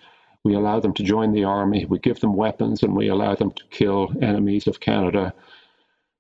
we 0.44 0.54
allow 0.54 0.80
them 0.80 0.94
to 0.94 1.04
join 1.04 1.32
the 1.32 1.44
army, 1.44 1.84
we 1.84 1.98
give 1.98 2.20
them 2.20 2.34
weapons, 2.34 2.82
and 2.82 2.94
we 2.96 3.08
allow 3.08 3.34
them 3.34 3.52
to 3.52 3.62
kill 3.70 4.12
enemies 4.20 4.66
of 4.66 4.80
Canada. 4.80 5.32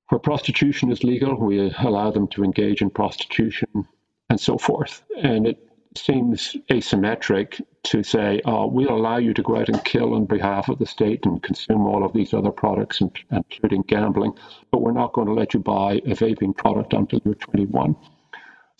Where 0.08 0.18
prostitution 0.18 0.92
is 0.92 1.02
legal, 1.02 1.34
we 1.34 1.72
allow 1.78 2.10
them 2.10 2.28
to 2.28 2.44
engage 2.44 2.82
in 2.82 2.90
prostitution 2.90 3.88
and 4.30 4.40
so 4.40 4.58
forth. 4.58 5.02
And 5.20 5.46
it 5.46 5.58
seems 5.96 6.56
asymmetric 6.70 7.60
to 7.84 8.02
say, 8.02 8.40
oh, 8.44 8.66
we'll 8.66 8.94
allow 8.94 9.16
you 9.16 9.34
to 9.34 9.42
go 9.42 9.56
out 9.56 9.68
and 9.68 9.84
kill 9.84 10.14
on 10.14 10.26
behalf 10.26 10.68
of 10.68 10.78
the 10.78 10.86
state 10.86 11.26
and 11.26 11.42
consume 11.42 11.86
all 11.86 12.04
of 12.04 12.12
these 12.12 12.32
other 12.32 12.52
products, 12.52 13.02
including 13.30 13.82
gambling, 13.82 14.32
but 14.70 14.80
we're 14.80 14.92
not 14.92 15.12
going 15.12 15.26
to 15.26 15.34
let 15.34 15.54
you 15.54 15.60
buy 15.60 15.94
a 15.94 16.14
vaping 16.14 16.56
product 16.56 16.92
until 16.92 17.20
you're 17.24 17.34
21. 17.34 17.96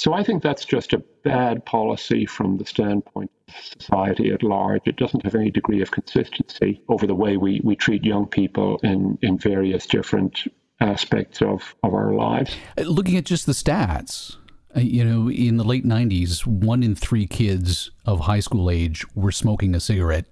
So 0.03 0.15
I 0.15 0.25
think 0.25 0.43
that's 0.43 0.65
just 0.65 0.95
a 0.95 0.99
bad 1.23 1.65
policy 1.65 2.27
from 2.27 2.59
the 2.59 2.67
standpoint 2.67 3.31
of 3.47 3.55
society 3.55 4.33
at 4.33 4.43
large. 4.43 4.83
It 4.85 4.97
doesn't 4.97 5.23
have 5.23 5.37
any 5.37 5.49
degree 5.49 5.81
of 5.81 5.93
consistency 5.93 6.83
over 6.89 7.07
the 7.07 7.15
way 7.15 7.37
we, 7.37 7.61
we 7.63 7.77
treat 7.77 8.03
young 8.03 8.27
people 8.27 8.81
in, 8.83 9.17
in 9.23 9.39
various 9.39 9.87
different 9.87 10.43
aspects 10.81 11.41
of, 11.41 11.77
of 11.85 11.95
our 11.95 12.15
lives. 12.15 12.53
Looking 12.79 13.17
at 13.17 13.27
just 13.27 13.47
the 13.47 13.53
stats, 13.53 14.39
uh, 14.77 14.81
you 14.81 15.05
know, 15.05 15.31
in 15.31 15.57
the 15.57 15.63
late 15.63 15.87
90s, 15.87 16.45
one 16.45 16.83
in 16.83 16.97
three 16.97 17.29
kids 17.29 17.93
of 18.05 18.23
high 18.23 18.41
school 18.41 18.71
age 18.71 19.07
were 19.15 19.31
smoking 19.31 19.73
a 19.73 19.79
cigarette 19.79 20.27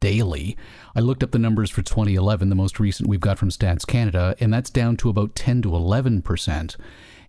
daily. 0.00 0.56
I 0.96 1.00
looked 1.00 1.22
up 1.22 1.32
the 1.32 1.38
numbers 1.38 1.68
for 1.68 1.82
2011, 1.82 2.48
the 2.48 2.54
most 2.54 2.80
recent 2.80 3.06
we've 3.06 3.20
got 3.20 3.38
from 3.38 3.50
Stats 3.50 3.86
Canada, 3.86 4.34
and 4.40 4.50
that's 4.50 4.70
down 4.70 4.96
to 4.96 5.10
about 5.10 5.34
10 5.34 5.60
to 5.60 5.68
11%. 5.68 6.76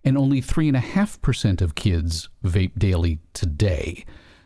And 0.04 0.18
only 0.18 0.42
3.5% 0.42 1.60
of 1.60 1.74
kids 1.74 2.28
vape 2.44 2.76
daily 2.76 3.20
today. 3.34 4.04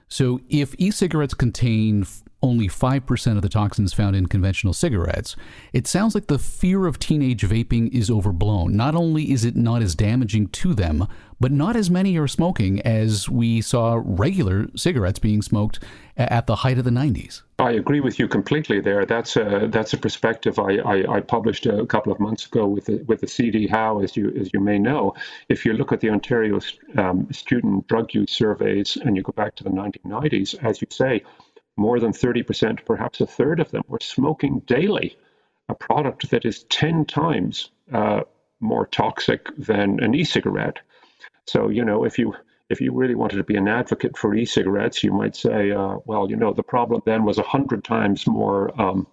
So 0.08 0.40
if 0.48 0.74
e 0.78 0.90
cigarettes 0.90 1.34
contain 1.34 2.06
only 2.42 2.68
5% 2.68 3.36
of 3.36 3.42
the 3.42 3.48
toxins 3.48 3.92
found 3.92 4.14
in 4.14 4.26
conventional 4.26 4.72
cigarettes, 4.72 5.36
it 5.72 5.86
sounds 5.86 6.14
like 6.14 6.26
the 6.26 6.38
fear 6.38 6.86
of 6.86 6.98
teenage 6.98 7.42
vaping 7.42 7.92
is 7.92 8.10
overblown. 8.10 8.76
Not 8.76 8.94
only 8.94 9.32
is 9.32 9.44
it 9.44 9.56
not 9.56 9.82
as 9.82 9.94
damaging 9.94 10.48
to 10.48 10.74
them, 10.74 11.08
but 11.40 11.52
not 11.52 11.76
as 11.76 11.90
many 11.90 12.16
are 12.18 12.28
smoking 12.28 12.80
as 12.82 13.28
we 13.28 13.60
saw 13.60 14.00
regular 14.04 14.68
cigarettes 14.74 15.18
being 15.18 15.42
smoked 15.42 15.82
at 16.16 16.46
the 16.46 16.56
height 16.56 16.78
of 16.78 16.84
the 16.84 16.90
90s. 16.90 17.42
I 17.58 17.72
agree 17.72 18.00
with 18.00 18.18
you 18.18 18.28
completely 18.28 18.80
there. 18.80 19.06
That's 19.06 19.36
a 19.36 19.68
that's 19.70 19.92
a 19.92 19.98
perspective 19.98 20.58
I, 20.58 20.76
I, 20.76 21.16
I 21.16 21.20
published 21.20 21.66
a 21.66 21.86
couple 21.86 22.12
of 22.12 22.20
months 22.20 22.46
ago 22.46 22.66
with 22.66 22.86
the, 22.86 23.02
with 23.06 23.20
the 23.20 23.26
CD 23.26 23.66
Howe, 23.66 24.00
as 24.00 24.16
you 24.16 24.30
as 24.38 24.50
you 24.52 24.60
may 24.60 24.78
know. 24.78 25.14
If 25.48 25.64
you 25.64 25.72
look 25.72 25.92
at 25.92 26.00
the 26.00 26.10
Ontario 26.10 26.60
um, 26.96 27.28
student 27.32 27.86
drug 27.88 28.14
use 28.14 28.30
surveys 28.30 28.96
and 28.96 29.16
you 29.16 29.22
go 29.22 29.32
back 29.32 29.56
to 29.56 29.64
the 29.64 29.70
1990s, 29.70 30.54
as 30.62 30.80
you 30.80 30.88
say, 30.90 31.22
more 31.76 32.00
than 32.00 32.12
30%, 32.12 32.84
perhaps 32.84 33.20
a 33.20 33.26
third 33.26 33.60
of 33.60 33.70
them, 33.70 33.82
were 33.88 34.00
smoking 34.00 34.60
daily, 34.60 35.16
a 35.68 35.74
product 35.74 36.30
that 36.30 36.44
is 36.44 36.64
10 36.64 37.04
times 37.04 37.70
uh, 37.92 38.20
more 38.60 38.86
toxic 38.86 39.54
than 39.56 40.00
an 40.02 40.14
e-cigarette. 40.14 40.80
So, 41.46 41.68
you 41.68 41.84
know, 41.84 42.04
if 42.04 42.18
you 42.18 42.34
if 42.68 42.80
you 42.80 42.92
really 42.92 43.14
wanted 43.14 43.36
to 43.36 43.44
be 43.44 43.54
an 43.54 43.68
advocate 43.68 44.16
for 44.16 44.34
e-cigarettes, 44.34 45.04
you 45.04 45.12
might 45.12 45.36
say, 45.36 45.70
uh, 45.70 45.98
well, 46.04 46.28
you 46.28 46.34
know, 46.34 46.52
the 46.52 46.64
problem 46.64 47.00
then 47.06 47.24
was 47.24 47.38
a 47.38 47.44
hundred 47.44 47.84
times 47.84 48.26
more 48.26 48.80
um, 48.80 49.06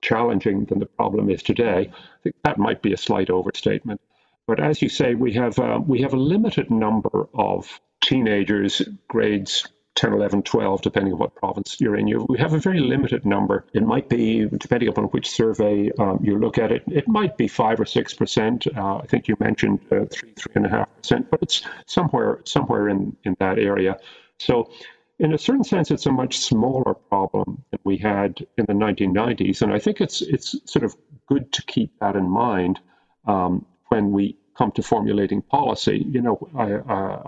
challenging 0.00 0.64
than 0.66 0.78
the 0.78 0.86
problem 0.86 1.28
is 1.28 1.42
today. 1.42 1.90
I 1.92 2.22
think 2.22 2.36
that 2.44 2.58
might 2.58 2.82
be 2.82 2.92
a 2.92 2.96
slight 2.96 3.28
overstatement. 3.28 4.00
But 4.46 4.60
as 4.60 4.80
you 4.80 4.88
say, 4.88 5.14
we 5.14 5.32
have 5.34 5.58
uh, 5.58 5.80
we 5.84 6.02
have 6.02 6.12
a 6.12 6.18
limited 6.18 6.70
number 6.70 7.28
of 7.34 7.80
teenagers, 8.00 8.82
grades 9.08 9.66
10, 10.00 10.14
11, 10.14 10.42
12, 10.44 10.80
depending 10.80 11.12
on 11.12 11.18
what 11.18 11.34
province 11.34 11.78
you're 11.78 11.94
in. 11.94 12.06
You, 12.06 12.24
we 12.26 12.38
have 12.38 12.54
a 12.54 12.58
very 12.58 12.80
limited 12.80 13.26
number. 13.26 13.66
It 13.74 13.82
might 13.82 14.08
be, 14.08 14.46
depending 14.46 14.88
upon 14.88 15.04
which 15.04 15.28
survey 15.28 15.90
um, 15.98 16.20
you 16.22 16.38
look 16.38 16.56
at 16.56 16.72
it, 16.72 16.82
it 16.86 17.06
might 17.06 17.36
be 17.36 17.46
5 17.46 17.80
or 17.80 17.84
6%. 17.84 18.78
Uh, 18.78 18.96
I 18.96 19.06
think 19.06 19.28
you 19.28 19.36
mentioned 19.38 19.80
uh, 19.92 20.06
3, 20.10 20.32
3.5%, 20.32 21.28
but 21.28 21.42
it's 21.42 21.66
somewhere, 21.84 22.40
somewhere 22.46 22.88
in, 22.88 23.14
in 23.24 23.36
that 23.40 23.58
area. 23.58 23.98
So, 24.38 24.70
in 25.18 25.34
a 25.34 25.38
certain 25.38 25.64
sense, 25.64 25.90
it's 25.90 26.06
a 26.06 26.12
much 26.12 26.38
smaller 26.38 26.94
problem 26.94 27.62
than 27.70 27.80
we 27.84 27.98
had 27.98 28.38
in 28.56 28.64
the 28.64 28.72
1990s. 28.72 29.60
And 29.60 29.70
I 29.70 29.78
think 29.78 30.00
it's, 30.00 30.22
it's 30.22 30.56
sort 30.64 30.86
of 30.86 30.96
good 31.26 31.52
to 31.52 31.62
keep 31.66 31.92
that 32.00 32.16
in 32.16 32.26
mind 32.26 32.80
um, 33.26 33.66
when 33.88 34.12
we 34.12 34.38
come 34.60 34.70
to 34.72 34.82
formulating 34.82 35.40
policy. 35.40 36.04
You 36.06 36.20
know, 36.20 36.48
I, 36.54 36.66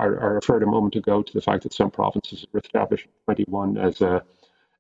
I, 0.03 0.05
referred 0.05 0.63
a 0.63 0.67
moment 0.67 0.97
ago 0.97 1.23
to 1.23 1.33
the 1.33 1.41
fact 1.41 1.63
that 1.63 1.73
some 1.73 1.91
provinces 1.91 2.45
have 2.53 2.63
established 2.63 3.09
21 3.25 3.79
as 3.79 4.03
a, 4.03 4.23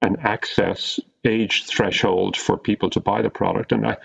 an 0.02 0.16
access 0.20 1.00
age 1.24 1.64
threshold 1.64 2.36
for 2.36 2.58
people 2.58 2.90
to 2.90 3.00
buy 3.00 3.22
the 3.22 3.30
product. 3.30 3.72
And 3.72 3.86
I, 3.86 3.96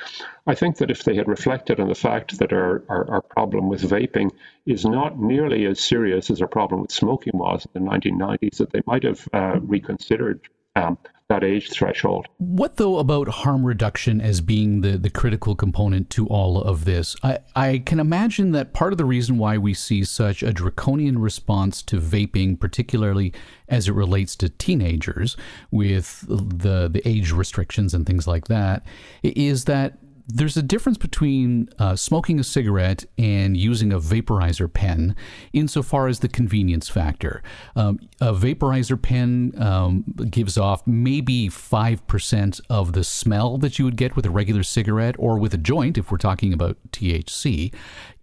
I 0.46 0.56
think 0.56 0.78
that 0.78 0.90
if 0.90 1.04
they 1.04 1.18
had 1.18 1.28
reflected 1.28 1.82
on 1.82 1.90
the 1.90 1.96
fact 1.96 2.40
that 2.40 2.54
our, 2.54 2.84
our, 2.88 3.12
our, 3.16 3.22
problem 3.22 3.68
with 3.68 3.82
vaping 3.82 4.32
is 4.66 4.86
not 4.86 5.20
nearly 5.20 5.66
as 5.66 5.82
serious 5.82 6.30
as 6.30 6.42
our 6.42 6.48
problem 6.48 6.84
with 6.84 6.92
smoking 6.94 7.38
was 7.38 7.68
in 7.76 7.84
the 7.84 7.92
1990s, 7.92 8.60
that 8.60 8.72
they 8.72 8.82
might 8.86 9.04
have 9.04 9.28
uh, 9.34 9.60
reconsidered 9.62 10.40
um, 10.78 10.98
that 11.30 11.44
age 11.44 11.70
threshold. 11.70 12.28
What 12.38 12.78
though 12.78 13.00
about 13.00 13.28
harm 13.28 13.66
reduction 13.66 14.22
as 14.22 14.40
being 14.40 14.82
the, 14.82 14.98
the 14.98 15.10
critical 15.10 15.56
component 15.56 16.10
to 16.12 16.28
all 16.28 16.62
of 16.62 16.86
this? 16.86 17.16
I, 17.24 17.40
I 17.56 17.84
can 17.86 18.00
imagine 18.00 18.52
that 18.52 18.74
part 18.74 18.94
of 18.94 18.98
the 18.98 19.06
reason 19.06 19.38
why 19.38 19.58
we 19.58 19.74
see 19.74 20.04
such 20.04 20.42
a 20.42 20.54
draconian 20.54 21.20
response 21.20 21.82
to 21.84 22.00
vaping, 22.00 22.60
particularly 22.60 23.34
as 23.68 23.88
it 23.88 23.94
relates 23.94 24.36
to 24.38 24.50
teenagers 24.50 25.36
with 25.72 26.26
the 26.28 26.88
the 26.88 27.02
age 27.06 27.32
restrictions 27.32 27.94
and 27.94 28.06
things 28.06 28.28
like 28.28 28.48
that, 28.48 28.86
is 29.24 29.66
that 29.66 29.98
there's 30.28 30.58
a 30.58 30.62
difference 30.62 30.98
between 30.98 31.70
uh, 31.80 31.96
smoking 31.96 32.40
a 32.40 32.44
cigarette 32.44 33.06
and 33.18 33.56
using 33.56 33.94
a 33.94 34.00
vaporizer 34.00 34.72
pen 34.72 35.16
insofar 35.54 36.08
as 36.08 36.20
the 36.20 36.28
convenience 36.28 36.90
factor. 36.90 37.42
Um, 37.76 38.00
a 38.20 38.34
vaporizer 38.34 39.02
pen 39.02 39.54
um, 39.58 40.04
gives 40.30 40.58
off 40.58 40.86
maybe 40.86 41.48
5% 41.48 42.62
of 42.70 42.94
the 42.94 43.04
smell 43.06 43.58
that 43.60 43.80
you 43.80 43.86
would 43.86 43.96
get 43.96 44.16
with 44.16 44.26
a 44.26 44.30
regular 44.30 44.64
cigarette 44.64 45.16
or 45.18 45.40
with 45.40 45.54
a 45.54 45.58
joint, 45.58 45.98
if 45.98 46.12
we're 46.12 46.18
talking 46.18 46.52
about 46.52 46.78
THC. 46.92 47.74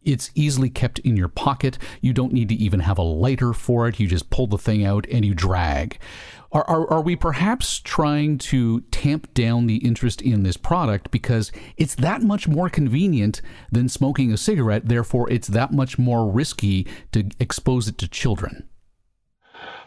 It's 0.02 0.30
easily 0.34 0.68
kept 0.68 0.98
in 0.98 1.16
your 1.16 1.28
pocket. 1.28 1.78
You 2.02 2.12
don't 2.12 2.34
need 2.34 2.50
to 2.50 2.54
even 2.54 2.80
have 2.80 2.98
a 2.98 3.02
lighter 3.02 3.54
for 3.54 3.88
it. 3.88 3.98
You 3.98 4.06
just 4.06 4.28
pull 4.28 4.46
the 4.46 4.58
thing 4.58 4.84
out 4.84 5.06
and 5.10 5.24
you 5.24 5.34
drag. 5.34 5.98
Are, 6.54 6.64
are, 6.68 6.88
are 6.88 7.00
we 7.00 7.16
perhaps 7.16 7.80
trying 7.80 8.38
to 8.38 8.82
tamp 8.92 9.34
down 9.34 9.66
the 9.66 9.78
interest 9.78 10.22
in 10.22 10.44
this 10.44 10.56
product 10.56 11.10
because 11.10 11.50
it's 11.76 11.96
that 11.96 12.22
much 12.22 12.46
more 12.46 12.68
convenient 12.68 13.42
than 13.72 13.88
smoking 13.88 14.32
a 14.32 14.36
cigarette, 14.36 14.86
therefore, 14.86 15.28
it's 15.32 15.48
that 15.48 15.72
much 15.72 15.98
more 15.98 16.30
risky 16.30 16.86
to 17.10 17.28
expose 17.40 17.88
it 17.88 17.98
to 17.98 18.06
children? 18.06 18.68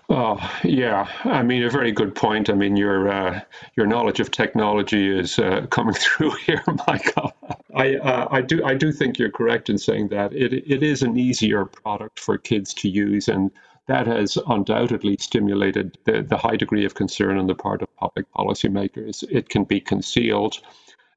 Oh 0.09 0.39
yeah, 0.63 1.05
I 1.25 1.43
mean 1.43 1.63
a 1.63 1.69
very 1.69 1.91
good 1.91 2.15
point. 2.15 2.49
I 2.49 2.53
mean 2.53 2.77
your 2.77 3.09
uh, 3.09 3.41
your 3.75 3.85
knowledge 3.85 4.21
of 4.21 4.31
technology 4.31 5.09
is 5.09 5.37
uh, 5.37 5.67
coming 5.69 5.93
through 5.95 6.31
here, 6.45 6.63
Michael. 6.87 7.33
I 7.75 7.95
uh, 7.95 8.27
I 8.31 8.41
do 8.41 8.63
I 8.63 8.73
do 8.73 8.93
think 8.93 9.19
you're 9.19 9.31
correct 9.31 9.69
in 9.69 9.77
saying 9.77 10.07
that 10.09 10.31
it 10.31 10.53
it 10.53 10.81
is 10.81 11.01
an 11.01 11.17
easier 11.17 11.65
product 11.65 12.19
for 12.19 12.37
kids 12.37 12.73
to 12.75 12.89
use, 12.89 13.27
and 13.27 13.51
that 13.87 14.07
has 14.07 14.37
undoubtedly 14.47 15.17
stimulated 15.19 15.97
the, 16.05 16.21
the 16.21 16.37
high 16.37 16.55
degree 16.55 16.85
of 16.85 16.95
concern 16.95 17.37
on 17.37 17.47
the 17.47 17.55
part 17.55 17.81
of 17.81 17.95
public 17.95 18.25
policymakers. 18.33 19.23
It 19.29 19.49
can 19.49 19.63
be 19.63 19.79
concealed. 19.79 20.59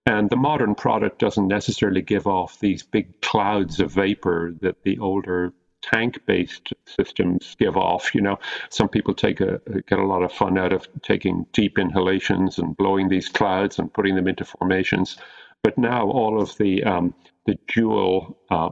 And 0.06 0.30
the 0.30 0.36
modern 0.36 0.74
product 0.74 1.18
doesn't 1.18 1.48
necessarily 1.48 2.00
give 2.00 2.26
off 2.26 2.58
these 2.58 2.82
big 2.82 3.20
clouds 3.20 3.80
of 3.80 3.92
vapor 3.92 4.54
that 4.60 4.82
the 4.82 4.98
older 4.98 5.52
tank-based 5.82 6.72
systems 6.86 7.56
give 7.58 7.76
off. 7.76 8.14
You 8.14 8.22
know, 8.22 8.38
some 8.70 8.88
people 8.88 9.14
take 9.14 9.40
a 9.40 9.60
get 9.86 9.98
a 9.98 10.06
lot 10.06 10.22
of 10.22 10.32
fun 10.32 10.58
out 10.58 10.72
of 10.72 10.86
taking 11.02 11.46
deep 11.52 11.78
inhalations 11.78 12.58
and 12.58 12.76
blowing 12.76 13.08
these 13.08 13.28
clouds 13.28 13.78
and 13.78 13.92
putting 13.92 14.14
them 14.14 14.28
into 14.28 14.44
formations. 14.44 15.16
But 15.62 15.76
now 15.76 16.08
all 16.08 16.40
of 16.40 16.56
the 16.56 16.84
um, 16.84 17.14
the 17.46 17.58
Juul 17.68 18.36
uh, 18.50 18.70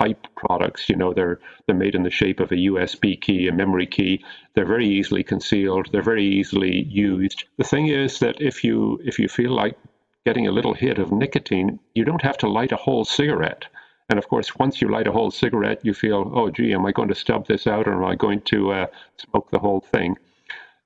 type 0.00 0.26
products. 0.36 0.88
You 0.88 0.96
know, 0.96 1.12
they're 1.12 1.38
they're 1.66 1.74
made 1.84 1.94
in 1.94 2.02
the 2.02 2.10
shape 2.10 2.40
of 2.40 2.50
a 2.52 2.62
USB 2.70 3.20
key, 3.20 3.48
a 3.48 3.52
memory 3.52 3.86
key. 3.86 4.24
They're 4.54 4.74
very 4.76 4.88
easily 4.88 5.22
concealed. 5.22 5.88
They're 5.92 6.02
very 6.02 6.24
easily 6.24 6.84
used. 6.84 7.44
The 7.58 7.64
thing 7.64 7.88
is 7.88 8.18
that 8.20 8.40
if 8.40 8.64
you 8.64 9.00
if 9.04 9.18
you 9.18 9.28
feel 9.28 9.52
like 9.52 9.76
getting 10.24 10.46
a 10.46 10.52
little 10.52 10.74
hit 10.74 10.98
of 10.98 11.12
nicotine, 11.12 11.78
you 11.94 12.04
don't 12.04 12.22
have 12.22 12.38
to 12.38 12.48
light 12.48 12.72
a 12.72 12.76
whole 12.76 13.04
cigarette. 13.04 13.66
And 14.08 14.18
of 14.18 14.28
course, 14.28 14.56
once 14.56 14.82
you 14.82 14.88
light 14.88 15.06
a 15.06 15.12
whole 15.12 15.30
cigarette, 15.30 15.84
you 15.84 15.94
feel, 15.94 16.32
oh, 16.34 16.50
gee, 16.50 16.74
am 16.74 16.84
I 16.84 16.90
going 16.92 17.08
to 17.08 17.14
stub 17.14 17.46
this 17.46 17.66
out 17.66 17.86
or 17.86 17.92
am 17.92 18.04
I 18.04 18.16
going 18.16 18.40
to 18.52 18.72
uh, 18.72 18.86
smoke 19.16 19.50
the 19.50 19.60
whole 19.60 19.80
thing? 19.80 20.16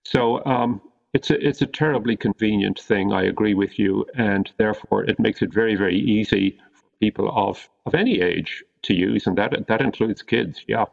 So 0.05 0.45
um, 0.45 0.83
it's 1.15 1.31
a 1.31 1.49
it's 1.49 1.63
a 1.63 1.67
terribly 1.67 2.17
convenient 2.17 2.79
thing. 2.79 3.13
I 3.13 3.23
agree 3.23 3.55
with 3.55 3.79
you, 3.79 4.05
and 4.17 4.51
therefore 4.59 5.05
it 5.05 5.19
makes 5.19 5.41
it 5.43 5.53
very 5.53 5.75
very 5.75 5.99
easy 5.99 6.59
for 6.73 6.85
people 7.01 7.33
of 7.35 7.69
of 7.87 7.95
any 7.95 8.21
age 8.21 8.63
to 8.85 8.95
use, 8.95 9.27
and 9.27 9.37
that 9.37 9.67
that 9.67 9.81
includes 9.81 10.23
kids. 10.23 10.63
Yeah. 10.67 10.87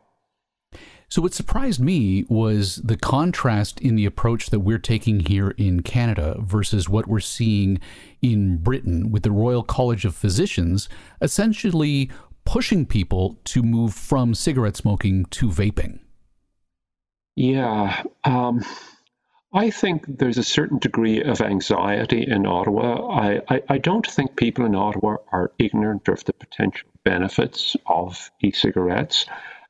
So 1.12 1.22
what 1.22 1.34
surprised 1.34 1.82
me 1.82 2.24
was 2.30 2.78
the 2.78 2.96
contrast 2.96 3.82
in 3.82 3.98
the 3.98 4.06
approach 4.06 4.50
that 4.50 4.62
we're 4.62 4.78
taking 4.78 5.20
here 5.20 5.50
in 5.58 5.82
Canada 5.82 6.38
versus 6.40 6.88
what 6.88 7.06
we're 7.06 7.20
seeing 7.20 7.82
in 8.22 8.56
Britain 8.58 9.12
with 9.12 9.24
the 9.24 9.32
Royal 9.32 9.62
College 9.62 10.06
of 10.06 10.16
Physicians 10.16 10.88
essentially 11.22 12.10
pushing 12.46 12.86
people 12.86 13.38
to 13.44 13.62
move 13.62 13.94
from 13.94 14.34
cigarette 14.34 14.78
smoking 14.78 15.26
to 15.26 15.50
vaping. 15.50 16.00
Yeah. 17.36 18.04
Um, 18.24 18.64
I 19.54 19.70
think 19.70 20.18
there's 20.18 20.38
a 20.38 20.44
certain 20.44 20.78
degree 20.78 21.22
of 21.22 21.42
anxiety 21.42 22.26
in 22.26 22.46
Ottawa. 22.46 23.10
I, 23.10 23.42
I, 23.50 23.62
I, 23.68 23.78
don't 23.80 24.08
think 24.08 24.38
people 24.38 24.66
in 24.66 24.76
Ottawa 24.76 25.18
are 25.30 25.52
ignorant 25.60 26.08
of 26.08 26.24
the 26.24 26.32
potential 26.32 26.88
benefits 27.04 27.76
of 27.86 28.32
e-cigarettes, 28.42 29.26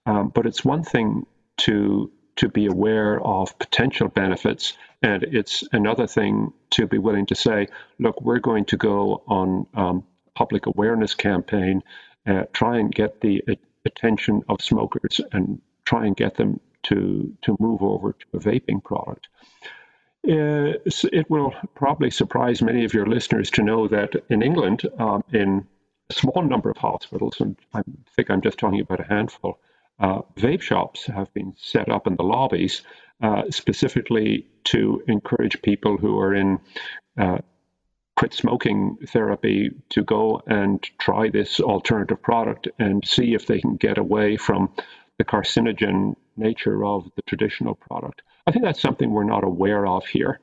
um, 0.05 0.29
but 0.29 0.45
it's 0.45 0.63
one 0.63 0.83
thing 0.83 1.25
to 1.57 2.11
to 2.35 2.47
be 2.47 2.67
aware 2.67 3.19
of 3.21 3.57
potential 3.59 4.07
benefits, 4.07 4.73
and 5.01 5.23
it's 5.23 5.63
another 5.73 6.07
thing 6.07 6.53
to 6.71 6.87
be 6.87 6.97
willing 6.97 7.25
to 7.25 7.35
say, 7.35 7.67
look, 7.99 8.21
we're 8.21 8.39
going 8.39 8.65
to 8.65 8.77
go 8.77 9.21
on 9.27 9.67
um, 9.73 10.03
public 10.33 10.65
awareness 10.65 11.13
campaign, 11.13 11.83
uh, 12.25 12.43
try 12.53 12.77
and 12.77 12.93
get 12.93 13.19
the 13.19 13.43
attention 13.85 14.43
of 14.47 14.61
smokers, 14.61 15.19
and 15.31 15.59
try 15.85 16.05
and 16.05 16.15
get 16.15 16.35
them 16.35 16.59
to 16.83 17.35
to 17.43 17.57
move 17.59 17.81
over 17.81 18.13
to 18.13 18.25
a 18.33 18.39
vaping 18.39 18.83
product. 18.83 19.27
Uh, 20.27 20.77
it 20.85 21.29
will 21.29 21.53
probably 21.73 22.11
surprise 22.11 22.61
many 22.61 22.85
of 22.85 22.93
your 22.93 23.07
listeners 23.07 23.49
to 23.49 23.63
know 23.63 23.87
that 23.87 24.13
in 24.29 24.43
England, 24.43 24.83
um, 24.99 25.23
in 25.33 25.65
a 26.11 26.13
small 26.13 26.43
number 26.43 26.69
of 26.69 26.77
hospitals, 26.77 27.39
and 27.39 27.57
I 27.73 27.81
think 28.15 28.29
I'm 28.29 28.41
just 28.41 28.59
talking 28.59 28.81
about 28.81 28.99
a 28.99 29.07
handful, 29.07 29.59
uh, 29.99 30.21
vape 30.35 30.61
shops 30.61 31.07
have 31.07 31.33
been 31.33 31.55
set 31.57 31.89
up 31.89 32.05
in 32.05 32.15
the 32.17 32.23
lobbies 32.23 32.83
uh, 33.21 33.43
specifically 33.49 34.47
to 34.65 35.03
encourage 35.07 35.61
people 35.61 35.97
who 35.97 36.19
are 36.19 36.35
in 36.35 36.59
uh, 37.17 37.39
quit 38.15 38.33
smoking 38.33 38.97
therapy 39.07 39.71
to 39.89 40.03
go 40.03 40.41
and 40.45 40.83
try 40.99 41.29
this 41.29 41.59
alternative 41.59 42.21
product 42.21 42.67
and 42.77 43.03
see 43.07 43.33
if 43.33 43.47
they 43.47 43.59
can 43.59 43.75
get 43.75 43.97
away 43.97 44.37
from 44.37 44.69
the 45.21 45.25
carcinogen 45.25 46.15
nature 46.35 46.83
of 46.83 47.07
the 47.15 47.21
traditional 47.21 47.75
product. 47.75 48.23
I 48.47 48.51
think 48.51 48.65
that's 48.65 48.81
something 48.81 49.11
we're 49.11 49.23
not 49.23 49.43
aware 49.43 49.85
of 49.85 50.03
here. 50.07 50.39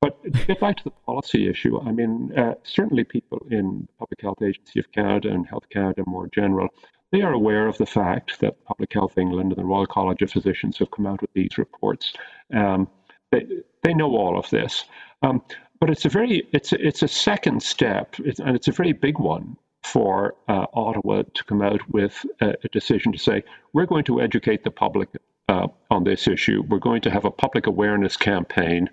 But 0.00 0.22
to 0.22 0.46
get 0.46 0.60
back 0.60 0.78
to 0.78 0.84
the 0.84 0.90
policy 1.04 1.50
issue, 1.50 1.78
I 1.82 1.92
mean, 1.92 2.32
uh, 2.34 2.54
certainly 2.62 3.04
people 3.04 3.46
in 3.50 3.86
the 3.86 3.92
Public 3.98 4.22
Health 4.22 4.40
Agency 4.40 4.80
of 4.80 4.90
Canada 4.92 5.28
and 5.28 5.46
Health 5.46 5.68
Canada 5.68 6.02
more 6.06 6.28
general, 6.28 6.68
they 7.12 7.20
are 7.20 7.34
aware 7.34 7.66
of 7.66 7.76
the 7.76 7.84
fact 7.84 8.40
that 8.40 8.64
Public 8.64 8.90
Health 8.90 9.18
England 9.18 9.52
and 9.52 9.60
the 9.60 9.66
Royal 9.66 9.86
College 9.86 10.22
of 10.22 10.30
Physicians 10.30 10.78
have 10.78 10.90
come 10.90 11.06
out 11.06 11.20
with 11.20 11.34
these 11.34 11.58
reports. 11.58 12.14
Um, 12.54 12.88
they, 13.30 13.44
they 13.82 13.92
know 13.92 14.16
all 14.16 14.38
of 14.38 14.48
this. 14.48 14.84
Um, 15.22 15.42
but 15.78 15.90
it's 15.90 16.06
a 16.06 16.08
very 16.08 16.48
it's 16.52 16.72
a, 16.72 16.86
it's 16.86 17.02
a 17.02 17.08
second 17.08 17.62
step, 17.62 18.16
and 18.18 18.56
it's 18.56 18.68
a 18.68 18.72
very 18.72 18.92
big 18.94 19.18
one 19.18 19.58
for 19.82 20.34
uh, 20.48 20.66
Ottawa 20.72 21.22
to 21.34 21.44
come 21.44 21.62
out 21.62 21.80
with 21.88 22.24
a, 22.40 22.54
a, 22.62 22.68
decision 22.68 23.12
to 23.12 23.18
say 23.18 23.44
we're 23.72 23.86
going 23.86 24.04
to 24.04 24.20
educate 24.20 24.62
the 24.62 24.70
public 24.70 25.08
uh, 25.48 25.68
on 25.90 26.04
this 26.04 26.28
issue. 26.28 26.62
We're 26.68 26.78
going 26.78 27.02
to 27.02 27.10
have 27.10 27.24
a 27.24 27.30
public 27.30 27.66
awareness 27.66 28.16
campaign 28.16 28.90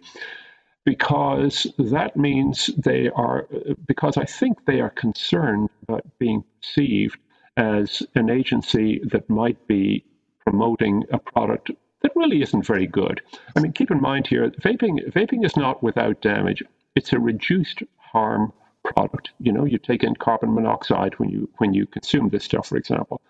because 0.85 1.67
that 1.77 2.15
means 2.15 2.67
they 2.77 3.09
are, 3.09 3.47
because 3.85 4.15
I 4.17 4.23
think 4.23 4.65
they 4.65 4.79
are 4.79 4.89
concerned 4.89 5.69
about 5.83 6.05
being 6.17 6.43
perceived 6.61 7.19
as 7.57 8.03
an 8.15 8.29
agency 8.29 9.01
that 9.11 9.29
might 9.29 9.67
be 9.67 10.05
promoting 10.45 11.03
a 11.11 11.19
product 11.19 11.71
that 12.01 12.15
really 12.15 12.41
isn't 12.41 12.65
very 12.65 12.87
good. 12.87 13.21
I 13.55 13.59
mean, 13.59 13.73
keep 13.73 13.91
in 13.91 14.01
mind 14.01 14.27
here, 14.27 14.49
vaping 14.61 15.11
vaping 15.11 15.45
is 15.45 15.57
not 15.57 15.81
without 15.83 16.21
damage. 16.21 16.63
It's 16.95 17.13
a 17.13 17.19
reduced 17.19 17.83
harm 17.97 18.53
product. 18.95 19.31
You 19.39 19.51
know, 19.51 19.65
you 19.65 19.77
take 19.77 20.03
in 20.03 20.15
carbon 20.15 20.53
monoxide 20.53 21.17
when 21.19 21.29
you 21.29 21.49
when 21.57 21.73
you 21.73 21.85
consume 21.85 22.29
this 22.29 22.45
stuff, 22.45 22.67
for 22.67 22.77
example. 22.77 23.21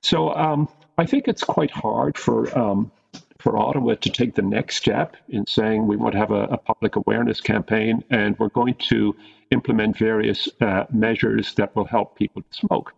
So 0.00 0.34
um, 0.34 0.68
I 0.98 1.06
think 1.06 1.28
it's 1.28 1.44
quite 1.44 1.70
hard 1.70 2.18
for 2.18 2.56
um, 2.58 2.92
for 3.38 3.58
Ottawa 3.58 3.94
to 3.94 4.10
take 4.10 4.34
the 4.34 4.42
next 4.42 4.76
step 4.76 5.16
in 5.28 5.46
saying 5.46 5.86
we 5.86 5.96
want 5.96 6.12
to 6.12 6.18
have 6.18 6.30
a, 6.30 6.44
a 6.44 6.56
public 6.56 6.96
awareness 6.96 7.40
campaign 7.40 8.02
and 8.10 8.38
we're 8.38 8.48
going 8.48 8.74
to 8.88 9.14
implement 9.50 9.98
various 9.98 10.48
uh, 10.60 10.84
measures 10.90 11.54
that 11.54 11.74
will 11.76 11.84
help 11.84 12.16
people 12.16 12.42
to 12.42 12.48
smoke. 12.52 12.94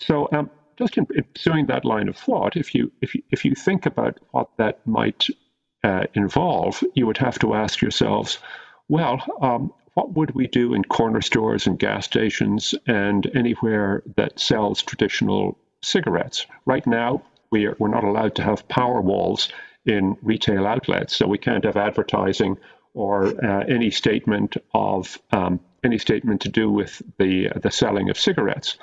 So 0.00 0.28
um, 0.32 0.50
just 0.78 0.96
in, 0.96 1.06
in 1.14 1.24
pursuing 1.34 1.66
that 1.66 1.84
line 1.84 2.08
of 2.08 2.16
thought, 2.16 2.56
if 2.56 2.74
you 2.74 2.92
if 3.00 3.14
you, 3.14 3.22
if 3.30 3.44
you 3.44 3.54
think 3.54 3.86
about 3.86 4.18
what 4.30 4.48
that 4.56 4.86
might 4.86 5.26
uh, 5.84 6.04
involve, 6.14 6.82
you 6.94 7.06
would 7.06 7.18
have 7.18 7.38
to 7.40 7.54
ask 7.54 7.80
yourselves, 7.80 8.38
well, 8.88 9.22
um, 9.40 9.72
what 9.94 10.14
would 10.14 10.34
we 10.34 10.46
do 10.46 10.74
in 10.74 10.84
corner 10.84 11.20
stores 11.20 11.66
and 11.66 11.78
gas 11.78 12.04
stations 12.04 12.74
and 12.86 13.30
anywhere 13.34 14.02
that 14.16 14.38
sells 14.38 14.82
traditional 14.82 15.58
cigarettes? 15.82 16.46
Right 16.64 16.86
now, 16.86 17.22
we 17.50 17.66
are, 17.66 17.76
we're 17.78 17.88
not 17.88 18.04
allowed 18.04 18.36
to 18.36 18.42
have 18.42 18.68
power 18.68 19.00
walls 19.00 19.48
in 19.84 20.16
retail 20.22 20.66
outlets, 20.66 21.16
so 21.16 21.26
we 21.26 21.38
can't 21.38 21.64
have 21.64 21.76
advertising 21.76 22.56
or 22.94 23.26
uh, 23.44 23.64
any 23.68 23.90
statement 23.90 24.56
of 24.74 25.18
um, 25.32 25.60
any 25.82 25.98
statement 25.98 26.42
to 26.42 26.48
do 26.48 26.70
with 26.70 27.02
the 27.18 27.48
the 27.56 27.70
selling 27.70 28.10
of 28.10 28.18
cigarettes. 28.18 28.76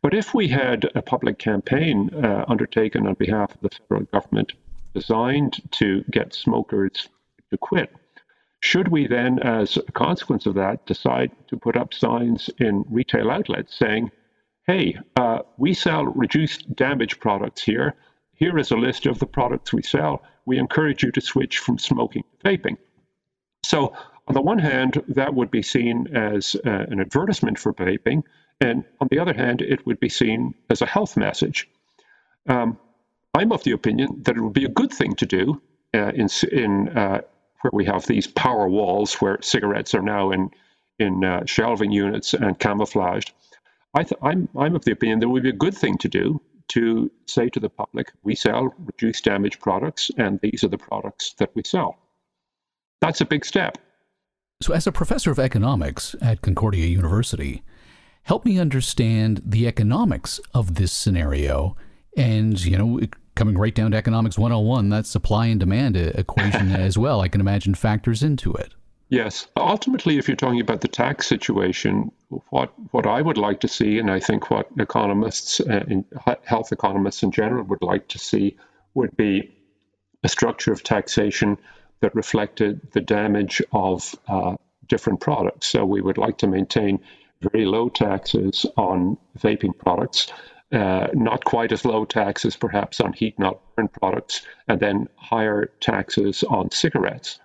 But 0.00 0.14
if 0.14 0.32
we 0.32 0.48
had 0.48 0.88
a 0.94 1.02
public 1.02 1.38
campaign 1.38 2.10
uh, 2.14 2.44
undertaken 2.46 3.06
on 3.06 3.14
behalf 3.14 3.54
of 3.54 3.60
the 3.62 3.70
federal 3.70 4.06
government 4.06 4.52
designed 4.94 5.60
to 5.72 6.04
get 6.10 6.34
smokers 6.34 7.08
to 7.50 7.58
quit, 7.58 7.92
should 8.62 8.88
we 8.88 9.08
then, 9.08 9.40
as 9.40 9.76
a 9.76 9.92
consequence 9.92 10.46
of 10.46 10.54
that, 10.54 10.86
decide 10.86 11.32
to 11.48 11.56
put 11.56 11.76
up 11.76 11.92
signs 11.92 12.48
in 12.58 12.84
retail 12.88 13.28
outlets 13.28 13.76
saying, 13.76 14.12
hey, 14.68 14.96
uh, 15.16 15.40
we 15.58 15.74
sell 15.74 16.04
reduced 16.04 16.74
damage 16.76 17.18
products 17.18 17.62
here. 17.62 17.96
Here 18.34 18.56
is 18.58 18.70
a 18.70 18.76
list 18.76 19.06
of 19.06 19.18
the 19.18 19.26
products 19.26 19.72
we 19.72 19.82
sell. 19.82 20.22
We 20.46 20.58
encourage 20.58 21.02
you 21.02 21.10
to 21.10 21.20
switch 21.20 21.58
from 21.58 21.78
smoking 21.78 22.22
to 22.22 22.48
vaping. 22.48 22.76
So, 23.64 23.94
on 24.28 24.34
the 24.34 24.40
one 24.40 24.60
hand, 24.60 25.02
that 25.08 25.34
would 25.34 25.50
be 25.50 25.62
seen 25.62 26.06
as 26.14 26.54
uh, 26.64 26.70
an 26.70 27.00
advertisement 27.00 27.58
for 27.58 27.74
vaping, 27.74 28.22
and 28.60 28.84
on 29.00 29.08
the 29.10 29.18
other 29.18 29.34
hand, 29.34 29.60
it 29.60 29.84
would 29.84 29.98
be 29.98 30.08
seen 30.08 30.54
as 30.70 30.82
a 30.82 30.86
health 30.86 31.16
message. 31.16 31.68
Um, 32.48 32.78
I'm 33.34 33.50
of 33.50 33.64
the 33.64 33.72
opinion 33.72 34.22
that 34.22 34.36
it 34.36 34.40
would 34.40 34.52
be 34.52 34.64
a 34.64 34.68
good 34.68 34.92
thing 34.92 35.16
to 35.16 35.26
do 35.26 35.60
uh, 35.92 36.12
in, 36.14 36.28
in 36.52 36.88
uh, 36.96 37.22
where 37.62 37.70
we 37.72 37.84
have 37.86 38.06
these 38.06 38.26
power 38.26 38.68
walls 38.68 39.14
where 39.14 39.38
cigarettes 39.42 39.94
are 39.94 40.02
now 40.02 40.30
in 40.30 40.50
in 40.98 41.24
uh, 41.24 41.44
shelving 41.46 41.90
units 41.90 42.34
and 42.34 42.58
camouflaged. 42.58 43.32
I 43.94 44.04
th- 44.04 44.20
I'm 44.22 44.48
I'm 44.56 44.76
of 44.76 44.84
the 44.84 44.92
opinion 44.92 45.20
that 45.20 45.26
it 45.26 45.30
would 45.30 45.42
be 45.42 45.48
a 45.48 45.52
good 45.52 45.76
thing 45.76 45.98
to 45.98 46.08
do 46.08 46.40
to 46.68 47.10
say 47.26 47.48
to 47.50 47.60
the 47.60 47.68
public, 47.68 48.12
we 48.22 48.34
sell 48.34 48.74
reduced 48.78 49.24
damage 49.24 49.60
products, 49.60 50.10
and 50.16 50.40
these 50.40 50.64
are 50.64 50.68
the 50.68 50.78
products 50.78 51.34
that 51.38 51.50
we 51.54 51.62
sell. 51.64 51.98
That's 53.00 53.20
a 53.20 53.26
big 53.26 53.44
step. 53.44 53.78
So, 54.62 54.72
as 54.72 54.86
a 54.86 54.92
professor 54.92 55.30
of 55.30 55.38
economics 55.38 56.14
at 56.22 56.40
Concordia 56.40 56.86
University, 56.86 57.62
help 58.22 58.44
me 58.44 58.58
understand 58.58 59.42
the 59.44 59.66
economics 59.66 60.40
of 60.54 60.76
this 60.76 60.92
scenario 60.92 61.76
and, 62.16 62.62
you 62.64 62.78
know, 62.78 63.00
coming 63.34 63.56
right 63.56 63.74
down 63.74 63.92
to 63.92 63.96
economics 63.96 64.38
101, 64.38 64.88
that 64.90 65.06
supply 65.06 65.46
and 65.46 65.60
demand 65.60 65.96
equation 65.96 66.72
as 66.72 66.98
well, 66.98 67.20
I 67.20 67.28
can 67.28 67.40
imagine 67.40 67.74
factors 67.74 68.22
into 68.22 68.52
it. 68.54 68.74
Yes. 69.08 69.46
Ultimately, 69.56 70.16
if 70.16 70.26
you're 70.26 70.36
talking 70.36 70.60
about 70.60 70.80
the 70.80 70.88
tax 70.88 71.26
situation, 71.26 72.10
what 72.48 72.72
what 72.92 73.06
I 73.06 73.20
would 73.20 73.36
like 73.36 73.60
to 73.60 73.68
see, 73.68 73.98
and 73.98 74.10
I 74.10 74.20
think 74.20 74.50
what 74.50 74.68
economists, 74.78 75.60
uh, 75.60 75.84
health 76.44 76.72
economists 76.72 77.22
in 77.22 77.30
general, 77.30 77.64
would 77.64 77.82
like 77.82 78.08
to 78.08 78.18
see, 78.18 78.56
would 78.94 79.14
be 79.14 79.54
a 80.24 80.28
structure 80.30 80.72
of 80.72 80.82
taxation 80.82 81.58
that 82.00 82.14
reflected 82.14 82.80
the 82.92 83.02
damage 83.02 83.60
of 83.72 84.14
uh, 84.28 84.56
different 84.88 85.20
products. 85.20 85.66
So 85.66 85.84
we 85.84 86.00
would 86.00 86.16
like 86.16 86.38
to 86.38 86.46
maintain 86.46 86.98
very 87.42 87.66
low 87.66 87.90
taxes 87.90 88.64
on 88.76 89.18
vaping 89.38 89.76
products 89.76 90.32
uh, 90.72 91.08
not 91.12 91.44
quite 91.44 91.72
as 91.72 91.84
low 91.84 92.04
taxes 92.04 92.56
perhaps 92.56 93.00
on 93.00 93.12
heat 93.12 93.38
not 93.38 93.60
burn 93.76 93.88
products, 93.88 94.42
and 94.68 94.80
then 94.80 95.08
higher 95.16 95.70
taxes 95.80 96.42
on 96.44 96.70
cigarettes. 96.70 97.38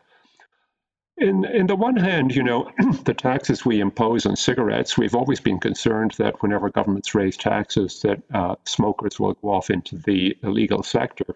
In, 1.18 1.46
in 1.46 1.66
the 1.66 1.76
one 1.76 1.98
hand, 1.98 2.36
you 2.36 2.44
know, 2.44 2.72
the 3.04 3.14
taxes 3.14 3.66
we 3.66 3.80
impose 3.80 4.26
on 4.28 4.36
cigarettes, 4.36 4.98
we've 4.98 5.16
always 5.16 5.40
been 5.40 5.60
concerned 5.60 6.12
that 6.20 6.42
whenever 6.44 6.70
governments 6.70 7.16
raise 7.16 7.36
taxes, 7.36 8.02
that 8.02 8.22
uh, 8.34 8.56
smokers 8.66 9.20
will 9.20 9.34
go 9.34 9.50
off 9.50 9.72
into 9.72 9.98
the 9.98 10.38
illegal 10.44 10.84
sector. 10.84 11.36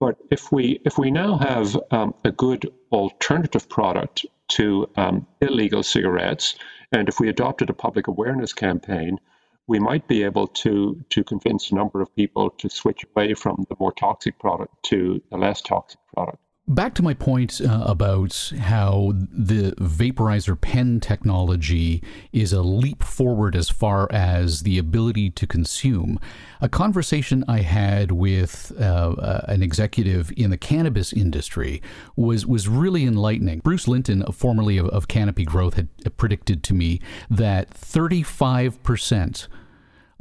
But 0.00 0.16
if 0.32 0.50
we 0.50 0.80
if 0.84 0.98
we 0.98 1.12
now 1.12 1.38
have 1.38 1.78
um, 1.92 2.14
a 2.24 2.32
good 2.32 2.72
alternative 2.90 3.68
product 3.68 4.26
to 4.48 4.90
um, 4.96 5.28
illegal 5.40 5.84
cigarettes, 5.84 6.56
and 6.90 7.08
if 7.08 7.20
we 7.20 7.28
adopted 7.28 7.70
a 7.70 7.74
public 7.74 8.08
awareness 8.08 8.52
campaign, 8.52 9.18
we 9.66 9.78
might 9.78 10.06
be 10.08 10.24
able 10.24 10.48
to 10.48 11.04
to 11.10 11.24
convince 11.24 11.70
a 11.70 11.74
number 11.74 12.00
of 12.00 12.14
people 12.16 12.50
to 12.50 12.68
switch 12.68 13.04
away 13.14 13.34
from 13.34 13.64
the 13.68 13.76
more 13.78 13.92
toxic 13.92 14.38
product 14.38 14.74
to 14.84 15.22
the 15.30 15.36
less 15.38 15.62
toxic 15.62 16.00
product. 16.14 16.41
Back 16.68 16.94
to 16.94 17.02
my 17.02 17.12
point 17.12 17.60
uh, 17.60 17.82
about 17.86 18.52
how 18.56 19.14
the 19.16 19.72
vaporizer 19.80 20.58
pen 20.58 21.00
technology 21.00 22.04
is 22.32 22.52
a 22.52 22.62
leap 22.62 23.02
forward 23.02 23.56
as 23.56 23.68
far 23.68 24.06
as 24.12 24.60
the 24.60 24.78
ability 24.78 25.30
to 25.30 25.46
consume. 25.46 26.20
A 26.60 26.68
conversation 26.68 27.44
I 27.48 27.62
had 27.62 28.12
with 28.12 28.70
uh, 28.78 28.82
uh, 28.82 29.44
an 29.48 29.64
executive 29.64 30.32
in 30.36 30.50
the 30.50 30.56
cannabis 30.56 31.12
industry 31.12 31.82
was 32.14 32.46
was 32.46 32.68
really 32.68 33.06
enlightening. 33.06 33.58
Bruce 33.58 33.88
Linton, 33.88 34.22
formerly 34.30 34.78
of, 34.78 34.86
of 34.90 35.08
Canopy 35.08 35.44
Growth, 35.44 35.74
had 35.74 35.88
predicted 36.16 36.62
to 36.62 36.74
me 36.74 37.00
that 37.28 37.70
35 37.70 38.80
percent 38.84 39.48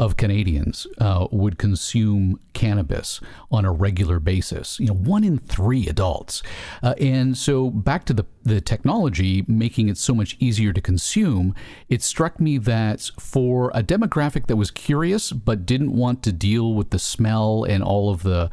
of 0.02 0.18
Canadians 0.18 0.88
uh, 0.98 1.28
would 1.32 1.60
consume 1.60 2.40
cannabis 2.54 3.22
on 3.52 3.66
a 3.66 3.72
regular 3.72 4.20
basis. 4.20 4.80
You 4.80 4.88
know, 4.88 4.96
one 4.96 5.24
in 5.24 5.38
three 5.38 5.88
adults. 5.88 6.42
Uh, 6.82 6.96
and 7.00 7.38
so, 7.38 7.70
back 7.70 8.06
to 8.06 8.14
the, 8.14 8.26
the 8.42 8.62
technology 8.62 9.46
making 9.48 9.90
it 9.90 10.00
so 10.00 10.16
much 10.16 10.36
easier 10.40 10.74
to 10.74 10.82
consume, 10.82 11.54
it 11.88 12.02
struck 12.02 12.40
me 12.40 12.58
that 12.58 13.12
for 13.20 13.70
a 13.76 13.84
demographic 13.84 14.48
that 14.48 14.56
was 14.56 14.72
curious 14.72 15.32
but 15.32 15.68
didn't 15.68 15.96
want 15.96 16.24
to 16.24 16.32
deal 16.32 16.74
with 16.74 16.90
the 16.90 17.00
smell 17.00 17.64
and 17.64 17.84
all 17.84 18.10
of 18.10 18.24
the 18.24 18.50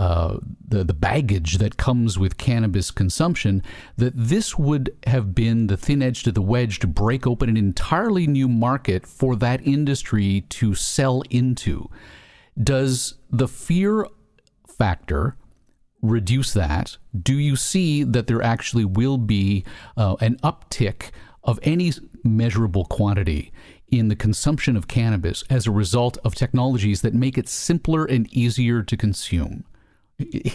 uh, 0.00 0.38
the 0.66 0.82
the 0.82 0.94
baggage 0.94 1.58
that 1.58 1.76
comes 1.76 2.18
with 2.18 2.38
cannabis 2.38 2.90
consumption, 2.90 3.62
that 3.98 4.14
this 4.16 4.56
would 4.56 4.96
have 5.06 5.34
been 5.34 5.66
the 5.66 5.76
thin 5.76 6.00
edge 6.00 6.22
to 6.22 6.32
the 6.32 6.40
wedge 6.40 6.78
to 6.78 6.86
break 6.86 7.26
open 7.26 7.50
an 7.50 7.56
entirely 7.58 8.26
new 8.26 8.48
market 8.48 9.06
for 9.06 9.36
that 9.36 9.60
industry 9.66 10.40
to 10.48 10.74
sell 10.74 11.22
into. 11.28 11.86
Does 12.58 13.16
the 13.30 13.46
fear 13.46 14.06
factor 14.66 15.36
reduce 16.00 16.54
that? 16.54 16.96
Do 17.22 17.34
you 17.34 17.54
see 17.54 18.02
that 18.02 18.26
there 18.26 18.40
actually 18.40 18.86
will 18.86 19.18
be 19.18 19.66
uh, 19.98 20.16
an 20.22 20.36
uptick 20.42 21.10
of 21.44 21.60
any 21.62 21.92
measurable 22.24 22.86
quantity 22.86 23.52
in 23.88 24.08
the 24.08 24.16
consumption 24.16 24.78
of 24.78 24.88
cannabis 24.88 25.44
as 25.50 25.66
a 25.66 25.70
result 25.70 26.16
of 26.24 26.34
technologies 26.34 27.02
that 27.02 27.12
make 27.12 27.36
it 27.36 27.50
simpler 27.50 28.06
and 28.06 28.32
easier 28.32 28.82
to 28.82 28.96
consume? 28.96 29.64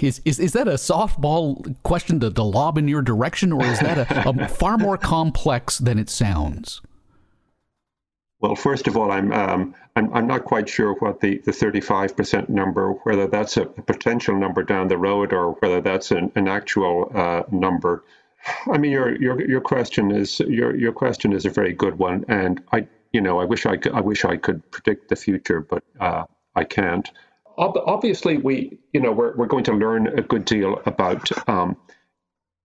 Is, 0.01 0.21
is, 0.25 0.39
is 0.39 0.54
that 0.54 0.67
a 0.67 0.73
softball 0.73 1.75
question 1.84 2.19
to, 2.19 2.32
to 2.32 2.43
lob 2.43 2.78
in 2.78 2.88
your 2.88 3.01
direction, 3.01 3.51
or 3.51 3.65
is 3.65 3.80
that 3.80 3.97
a, 4.12 4.30
a 4.30 4.47
far 4.62 4.78
more 4.78 4.97
complex 4.97 5.78
than 5.78 5.97
it 5.97 6.10
sounds? 6.10 6.82
Well, 8.39 8.56
first 8.56 8.88
of 8.88 8.95
all, 8.95 9.12
I'm 9.12 9.32
um, 9.32 9.75
I'm, 9.95 10.13
I'm 10.13 10.28
not 10.28 10.45
quite 10.45 10.67
sure 10.67 10.93
what 10.95 11.21
the, 11.21 11.38
the 11.39 11.51
35% 11.51 12.49
number, 12.49 12.91
whether 13.04 13.28
that's 13.28 13.58
a 13.58 13.65
potential 13.65 14.38
number 14.38 14.62
down 14.62 14.88
the 14.88 14.97
road 14.97 15.32
or 15.32 15.54
whether 15.54 15.82
that's 15.82 16.12
an, 16.12 16.32
an 16.36 16.47
actual 16.47 17.12
uh, 17.15 17.43
number. 17.51 18.04
I 18.71 18.78
mean, 18.78 18.91
your 18.91 19.19
your 19.19 19.41
your 19.47 19.62
question 19.62 20.12
is 20.12 20.39
your 20.41 20.75
your 20.75 20.91
question 20.91 21.34
is 21.34 21.45
a 21.45 21.49
very 21.49 21.73
good 21.73 21.97
one, 21.97 22.25
and 22.28 22.62
I 22.71 22.88
you 23.13 23.21
know 23.21 23.39
I 23.39 23.45
wish 23.45 23.65
I 23.65 23.78
could, 23.78 23.93
I 23.93 24.01
wish 24.01 24.25
I 24.25 24.38
could 24.38 24.69
predict 24.69 25.10
the 25.10 25.15
future, 25.15 25.62
but 25.62 25.84
uh, 25.99 26.25
I 26.56 26.63
can't 26.65 27.10
obviously 27.58 28.38
we 28.38 28.78
you 28.94 29.00
know 29.00 29.12
we're, 29.12 29.36
we're 29.36 29.48
going 29.48 29.63
to 29.65 29.74
learn 29.74 30.08
a 30.08 30.22
good 30.22 30.46
deal 30.46 30.82
about 30.86 31.30
um, 31.50 31.78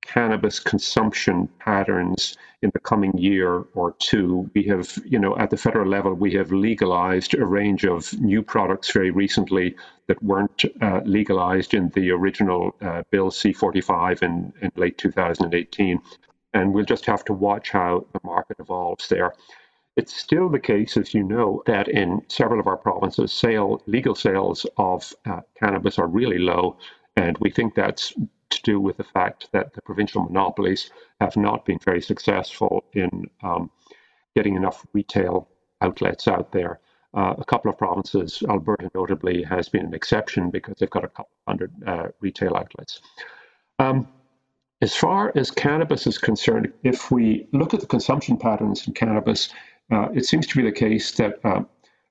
cannabis 0.03 0.59
consumption 0.59 1.49
patterns 1.59 2.37
in 2.63 2.71
the 2.75 2.81
coming 2.81 3.17
year 3.17 3.65
or 3.75 3.95
two. 3.99 4.51
We 4.55 4.65
have 4.65 4.99
you 5.05 5.19
know 5.19 5.37
at 5.37 5.51
the 5.51 5.57
federal 5.57 5.89
level 5.89 6.15
we 6.15 6.35
have 6.35 6.51
legalized 6.51 7.35
a 7.35 7.45
range 7.45 7.85
of 7.85 8.13
new 8.21 8.43
products 8.43 8.91
very 8.91 9.11
recently 9.11 9.77
that 10.09 10.23
weren't 10.23 10.65
uh, 10.81 11.01
legalized 11.05 11.75
in 11.75 11.91
the 11.91 12.11
original 12.11 12.75
uh, 12.81 13.03
bill 13.11 13.31
c45 13.31 14.23
in, 14.23 14.53
in 14.61 14.73
late 14.77 14.99
2018 14.99 16.01
and 16.53 16.75
we'll 16.75 16.85
just 16.85 17.07
have 17.07 17.25
to 17.25 17.33
watch 17.33 17.71
how 17.71 18.05
the 18.13 18.21
market 18.25 18.57
evolves 18.59 19.09
there 19.09 19.33
it's 20.01 20.17
still 20.17 20.49
the 20.49 20.59
case, 20.59 20.97
as 20.97 21.13
you 21.13 21.23
know, 21.23 21.63
that 21.67 21.87
in 21.87 22.23
several 22.29 22.59
of 22.59 22.67
our 22.67 22.79
provinces, 22.79 23.31
sale 23.35 23.83
legal 23.87 24.15
sales 24.15 24.65
of 24.79 25.13
uh, 25.27 25.43
cannabis 25.61 25.99
are 25.99 26.07
really 26.07 26.39
low, 26.39 26.79
and 27.17 27.37
we 27.39 27.51
think 27.51 27.75
that's 27.75 28.15
to 28.49 28.63
do 28.63 28.81
with 28.81 28.97
the 28.97 29.05
fact 29.05 29.49
that 29.53 29.75
the 29.75 29.83
provincial 29.83 30.23
monopolies 30.23 30.91
have 31.21 31.37
not 31.37 31.67
been 31.67 31.79
very 31.85 32.01
successful 32.01 32.83
in 32.95 33.11
um, 33.43 33.71
getting 34.35 34.57
enough 34.57 34.87
retail 34.95 35.47
outlets 35.83 36.27
out 36.27 36.51
there. 36.51 36.81
Uh, 37.13 37.35
a 37.37 37.45
couple 37.45 37.71
of 37.71 37.77
provinces, 37.77 38.43
Alberta 38.49 38.91
notably, 38.95 39.43
has 39.43 39.69
been 39.69 39.85
an 39.85 39.95
exception 39.95 40.49
because 40.49 40.77
they've 40.79 40.97
got 40.99 41.05
a 41.05 41.09
couple 41.09 41.37
hundred 41.47 41.73
uh, 41.87 42.09
retail 42.21 42.57
outlets. 42.57 43.03
Um, 43.79 44.09
as 44.83 44.95
far 44.97 45.31
as 45.35 45.51
cannabis 45.51 46.07
is 46.07 46.17
concerned, 46.17 46.73
if 46.83 47.11
we 47.11 47.47
look 47.53 47.75
at 47.75 47.81
the 47.81 47.87
consumption 47.87 48.39
patterns 48.39 48.87
in 48.87 48.95
cannabis, 48.95 49.51
uh, 49.91 50.09
it 50.15 50.25
seems 50.25 50.47
to 50.47 50.57
be 50.57 50.63
the 50.63 50.73
case 50.73 51.13
that 51.13 51.45
uh, 51.45 51.63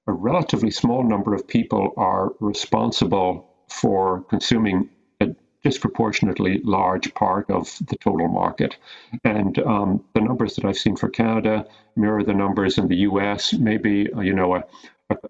a 0.07 0.11
relatively 0.11 0.71
small 0.71 1.03
number 1.03 1.33
of 1.33 1.47
people 1.47 1.93
are 1.97 2.33
responsible 2.39 3.47
for 3.69 4.21
consuming 4.23 4.89
a 5.21 5.27
disproportionately 5.63 6.61
large 6.63 7.13
part 7.13 7.49
of 7.51 7.77
the 7.87 7.95
total 7.97 8.27
market. 8.27 8.77
And 9.23 9.59
um, 9.59 10.03
the 10.13 10.21
numbers 10.21 10.55
that 10.55 10.65
I've 10.65 10.77
seen 10.77 10.95
for 10.95 11.09
Canada 11.09 11.67
mirror 11.95 12.23
the 12.23 12.33
numbers 12.33 12.77
in 12.77 12.87
the 12.87 12.97
US. 12.97 13.53
Maybe, 13.53 14.11
uh, 14.11 14.21
you 14.21 14.33
know, 14.33 14.55
a, 14.55 14.63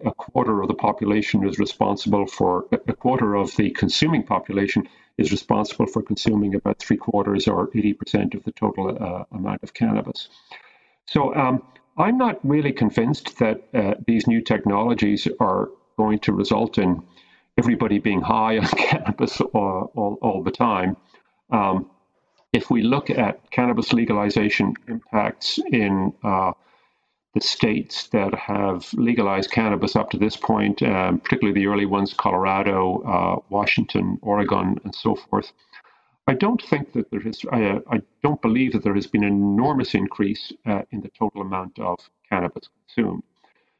a 0.05 0.13
quarter 0.13 0.61
of 0.61 0.67
the 0.67 0.75
population 0.75 1.47
is 1.47 1.59
responsible 1.59 2.27
for 2.27 2.65
a 2.71 2.93
quarter 2.93 3.35
of 3.35 3.55
the 3.55 3.71
consuming 3.71 4.23
population 4.23 4.87
is 5.17 5.31
responsible 5.31 5.85
for 5.85 6.01
consuming 6.01 6.55
about 6.55 6.79
three 6.79 6.97
quarters 6.97 7.47
or 7.47 7.67
80% 7.71 8.35
of 8.35 8.43
the 8.43 8.51
total 8.51 8.97
uh, 8.97 9.23
amount 9.35 9.63
of 9.63 9.73
cannabis. 9.73 10.29
So 11.05 11.35
um, 11.35 11.63
I'm 11.99 12.17
not 12.17 12.39
really 12.47 12.71
convinced 12.71 13.37
that 13.39 13.61
uh, 13.73 13.95
these 14.07 14.25
new 14.25 14.41
technologies 14.41 15.27
are 15.41 15.69
going 15.97 16.19
to 16.19 16.31
result 16.31 16.77
in 16.77 17.03
everybody 17.57 17.99
being 17.99 18.21
high 18.21 18.57
on 18.59 18.67
cannabis 18.67 19.41
all, 19.41 19.91
all, 19.95 20.17
all 20.21 20.41
the 20.41 20.51
time. 20.51 20.95
Um, 21.51 21.89
if 22.53 22.71
we 22.71 22.81
look 22.81 23.09
at 23.09 23.51
cannabis 23.51 23.91
legalization 23.91 24.73
impacts 24.87 25.59
in 25.71 26.13
uh, 26.23 26.53
the 27.35 27.41
states 27.41 28.07
that 28.07 28.33
have 28.33 28.91
legalized 28.93 29.51
cannabis 29.51 29.95
up 29.95 30.09
to 30.11 30.17
this 30.17 30.35
point, 30.35 30.81
um, 30.81 31.19
particularly 31.19 31.59
the 31.59 31.67
early 31.67 31.85
ones, 31.85 32.13
Colorado, 32.13 33.01
uh, 33.03 33.41
Washington, 33.49 34.17
Oregon, 34.21 34.79
and 34.83 34.95
so 34.95 35.15
forth, 35.15 35.51
I 36.29 36.35
don't 36.35 36.61
think 36.61 36.93
that 36.93 37.09
there 37.09 37.27
is, 37.27 37.43
I, 37.51 37.81
I 37.89 38.01
don't 38.21 38.39
believe 38.39 38.73
that 38.73 38.83
there 38.83 38.93
has 38.93 39.07
been 39.07 39.23
an 39.23 39.33
enormous 39.33 39.95
increase 39.95 40.53
uh, 40.67 40.83
in 40.91 41.01
the 41.01 41.09
total 41.09 41.41
amount 41.41 41.79
of 41.79 41.97
cannabis 42.29 42.69
consumed. 42.77 43.23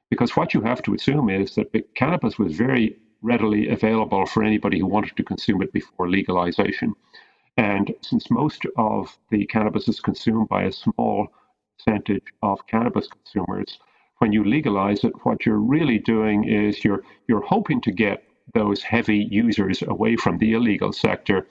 Because 0.10 0.36
what 0.36 0.56
you 0.56 0.62
have 0.62 0.82
to 0.82 0.96
assume 0.96 1.30
is 1.30 1.54
that 1.54 1.72
cannabis 1.94 2.40
was 2.40 2.56
very 2.56 2.98
readily 3.22 3.70
available 3.70 4.26
for 4.26 4.44
anybody 4.44 4.80
who 4.80 4.88
wanted 4.88 5.16
to 5.18 5.24
consume 5.24 5.62
it 5.62 5.72
before 5.72 6.10
legalization. 6.10 6.96
And 7.56 7.94
since 8.02 8.32
most 8.32 8.66
of 8.78 9.16
the 9.30 9.46
cannabis 9.46 9.88
is 9.88 10.00
consumed 10.00 10.50
by 10.50 10.64
a 10.64 10.72
small 10.72 11.28
percentage 11.78 12.34
of 12.42 12.66
cannabis 12.66 13.08
consumers. 13.08 13.78
When 14.18 14.34
you 14.34 14.44
legalize 14.44 15.04
it, 15.04 15.14
what 15.24 15.46
you're 15.46 15.60
really 15.76 16.00
doing 16.00 16.46
is 16.46 16.84
you're 16.84 17.04
you're 17.28 17.46
hoping 17.46 17.80
to 17.82 17.92
get 17.92 18.24
those 18.56 18.82
heavy 18.82 19.28
users 19.30 19.84
away 19.84 20.16
from 20.16 20.40
the 20.40 20.54
illegal 20.54 20.92
sector. 20.92 21.46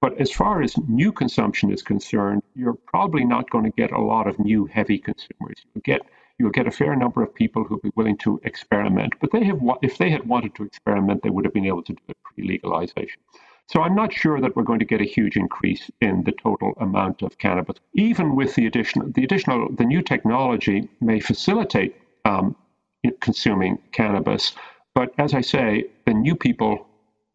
But 0.00 0.20
as 0.20 0.30
far 0.30 0.62
as 0.62 0.76
new 0.88 1.10
consumption 1.10 1.72
is 1.72 1.82
concerned, 1.82 2.42
you're 2.54 2.74
probably 2.74 3.24
not 3.24 3.50
going 3.50 3.64
to 3.64 3.70
get 3.70 3.92
a 3.92 4.00
lot 4.00 4.26
of 4.26 4.38
new 4.38 4.66
heavy 4.66 4.98
consumers. 4.98 5.64
You 5.74 5.80
get 5.82 6.02
you'll 6.38 6.50
get 6.50 6.66
a 6.66 6.70
fair 6.70 6.94
number 6.94 7.22
of 7.22 7.34
people 7.34 7.64
who'll 7.64 7.78
be 7.78 7.92
willing 7.96 8.18
to 8.18 8.38
experiment. 8.44 9.14
But 9.20 9.32
they 9.32 9.44
have 9.44 9.60
if 9.82 9.96
they 9.98 10.10
had 10.10 10.28
wanted 10.28 10.54
to 10.56 10.64
experiment, 10.64 11.22
they 11.22 11.30
would 11.30 11.44
have 11.44 11.54
been 11.54 11.66
able 11.66 11.82
to 11.84 11.92
do 11.94 12.02
it 12.08 12.16
pre-legalization. 12.24 13.20
So 13.68 13.82
I'm 13.82 13.96
not 13.96 14.12
sure 14.12 14.40
that 14.40 14.54
we're 14.54 14.62
going 14.62 14.78
to 14.78 14.84
get 14.84 15.00
a 15.00 15.04
huge 15.04 15.36
increase 15.36 15.90
in 16.00 16.22
the 16.22 16.32
total 16.32 16.74
amount 16.78 17.22
of 17.22 17.36
cannabis. 17.38 17.78
Even 17.94 18.36
with 18.36 18.54
the 18.54 18.66
additional, 18.66 19.10
the 19.10 19.24
additional, 19.24 19.72
the 19.72 19.84
new 19.84 20.02
technology 20.02 20.88
may 21.00 21.18
facilitate 21.18 21.96
um, 22.24 22.54
consuming 23.20 23.78
cannabis. 23.90 24.54
But 24.94 25.12
as 25.18 25.34
I 25.34 25.40
say, 25.40 25.86
the 26.06 26.14
new 26.14 26.36
people 26.36 26.86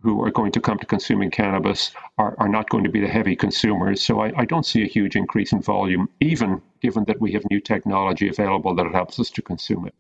who 0.02 0.24
are 0.24 0.32
going 0.32 0.52
to 0.52 0.62
come 0.62 0.78
to 0.80 0.86
consuming 0.86 1.32
cannabis 1.32 1.92
are, 2.18 2.36
are 2.40 2.50
not 2.50 2.70
going 2.70 2.84
to 2.84 2.90
be 2.90 3.00
the 3.00 3.08
heavy 3.08 3.36
consumers. 3.36 4.02
So 4.02 4.22
I, 4.22 4.32
I 4.36 4.46
don't 4.46 4.66
see 4.66 4.84
a 4.84 4.88
huge 4.88 5.16
increase 5.16 5.52
in 5.52 5.62
volume, 5.62 6.10
even 6.20 6.62
given 6.82 7.06
that 7.06 7.22
we 7.22 7.32
have 7.34 7.44
new 7.50 7.60
technology 7.60 8.28
available 8.28 8.76
that 8.76 8.92
helps 8.92 9.20
us 9.20 9.30
to 9.32 9.42
consume 9.42 9.88
it. 9.88 9.96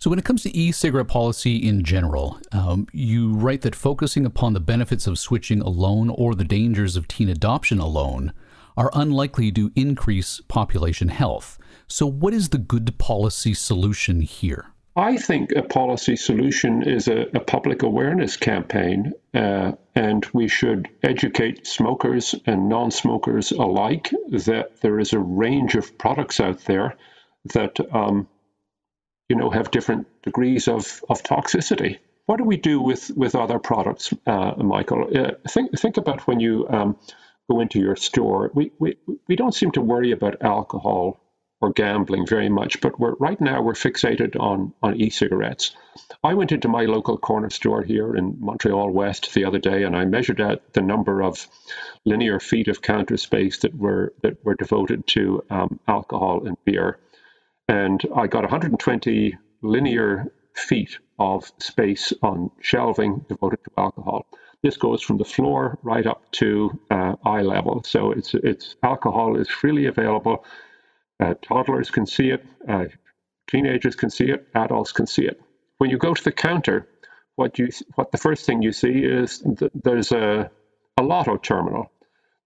So, 0.00 0.10
when 0.10 0.18
it 0.20 0.24
comes 0.24 0.44
to 0.44 0.56
e 0.56 0.70
cigarette 0.70 1.08
policy 1.08 1.56
in 1.56 1.82
general, 1.82 2.38
um, 2.52 2.86
you 2.92 3.32
write 3.32 3.62
that 3.62 3.74
focusing 3.74 4.24
upon 4.24 4.52
the 4.52 4.60
benefits 4.60 5.08
of 5.08 5.18
switching 5.18 5.60
alone 5.60 6.08
or 6.08 6.36
the 6.36 6.44
dangers 6.44 6.94
of 6.94 7.08
teen 7.08 7.28
adoption 7.28 7.80
alone 7.80 8.32
are 8.76 8.92
unlikely 8.94 9.50
to 9.50 9.72
increase 9.74 10.40
population 10.46 11.08
health. 11.08 11.58
So, 11.88 12.06
what 12.06 12.32
is 12.32 12.50
the 12.50 12.58
good 12.58 12.96
policy 12.98 13.54
solution 13.54 14.20
here? 14.20 14.72
I 14.98 15.16
think 15.16 15.52
a 15.52 15.62
policy 15.62 16.16
solution 16.16 16.82
is 16.82 17.06
a, 17.06 17.28
a 17.32 17.38
public 17.38 17.84
awareness 17.84 18.36
campaign, 18.36 19.12
uh, 19.32 19.72
and 19.94 20.26
we 20.32 20.48
should 20.48 20.88
educate 21.04 21.68
smokers 21.68 22.34
and 22.46 22.68
non 22.68 22.90
smokers 22.90 23.52
alike 23.52 24.12
that 24.30 24.80
there 24.80 24.98
is 24.98 25.12
a 25.12 25.20
range 25.20 25.76
of 25.76 25.96
products 25.98 26.40
out 26.40 26.64
there 26.64 26.96
that 27.54 27.78
um, 27.94 28.26
you 29.28 29.36
know, 29.36 29.50
have 29.50 29.70
different 29.70 30.08
degrees 30.22 30.66
of, 30.66 31.04
of 31.08 31.22
toxicity. 31.22 31.98
What 32.26 32.38
do 32.38 32.44
we 32.44 32.56
do 32.56 32.80
with, 32.80 33.12
with 33.16 33.36
other 33.36 33.60
products, 33.60 34.12
uh, 34.26 34.54
Michael? 34.56 35.08
Uh, 35.16 35.30
think, 35.48 35.78
think 35.78 35.96
about 35.96 36.26
when 36.26 36.40
you 36.40 36.66
um, 36.68 36.96
go 37.48 37.60
into 37.60 37.78
your 37.78 37.94
store. 37.94 38.50
We, 38.52 38.72
we, 38.80 38.96
we 39.28 39.36
don't 39.36 39.54
seem 39.54 39.70
to 39.72 39.80
worry 39.80 40.10
about 40.10 40.42
alcohol 40.42 41.20
or 41.60 41.72
gambling 41.72 42.26
very 42.26 42.48
much, 42.48 42.80
but 42.80 42.98
we're, 43.00 43.14
right 43.14 43.40
now 43.40 43.62
we're 43.62 43.72
fixated 43.72 44.38
on, 44.38 44.72
on 44.82 45.00
e-cigarettes. 45.00 45.74
I 46.22 46.34
went 46.34 46.52
into 46.52 46.68
my 46.68 46.84
local 46.84 47.18
corner 47.18 47.50
store 47.50 47.82
here 47.82 48.14
in 48.14 48.36
Montreal 48.38 48.90
West 48.90 49.34
the 49.34 49.44
other 49.44 49.58
day, 49.58 49.82
and 49.82 49.96
I 49.96 50.04
measured 50.04 50.40
out 50.40 50.72
the 50.72 50.82
number 50.82 51.22
of 51.22 51.48
linear 52.04 52.38
feet 52.40 52.68
of 52.68 52.82
counter 52.82 53.16
space 53.16 53.58
that 53.58 53.74
were 53.76 54.12
that 54.22 54.44
were 54.44 54.54
devoted 54.54 55.06
to 55.08 55.44
um, 55.50 55.80
alcohol 55.88 56.46
and 56.46 56.56
beer 56.64 56.98
and 57.68 58.02
I 58.16 58.26
got 58.26 58.42
120 58.42 59.36
linear 59.62 60.32
feet 60.54 60.98
of 61.18 61.50
space 61.58 62.12
on 62.22 62.50
shelving 62.60 63.24
devoted 63.28 63.58
to 63.64 63.70
alcohol. 63.76 64.26
This 64.62 64.76
goes 64.76 65.02
from 65.02 65.18
the 65.18 65.24
floor 65.24 65.78
right 65.82 66.06
up 66.06 66.30
to 66.32 66.80
uh, 66.90 67.14
eye 67.24 67.42
level. 67.42 67.82
So 67.84 68.10
it's 68.12 68.34
it's 68.34 68.76
alcohol 68.82 69.36
is 69.36 69.48
freely 69.48 69.86
available. 69.86 70.44
Uh, 71.20 71.34
toddlers 71.42 71.90
can 71.90 72.06
see 72.06 72.30
it. 72.30 72.44
Uh, 72.68 72.86
teenagers 73.48 73.96
can 73.96 74.10
see 74.10 74.26
it. 74.30 74.48
Adults 74.54 74.92
can 74.92 75.06
see 75.06 75.24
it. 75.26 75.40
When 75.78 75.90
you 75.90 75.98
go 75.98 76.14
to 76.14 76.24
the 76.24 76.32
counter, 76.32 76.88
what 77.36 77.58
you 77.58 77.68
what 77.94 78.12
the 78.12 78.18
first 78.18 78.46
thing 78.46 78.62
you 78.62 78.72
see 78.72 79.04
is 79.04 79.38
th- 79.38 79.72
there's 79.74 80.12
a 80.12 80.50
a 80.96 81.02
lotto 81.02 81.36
terminal. 81.36 81.90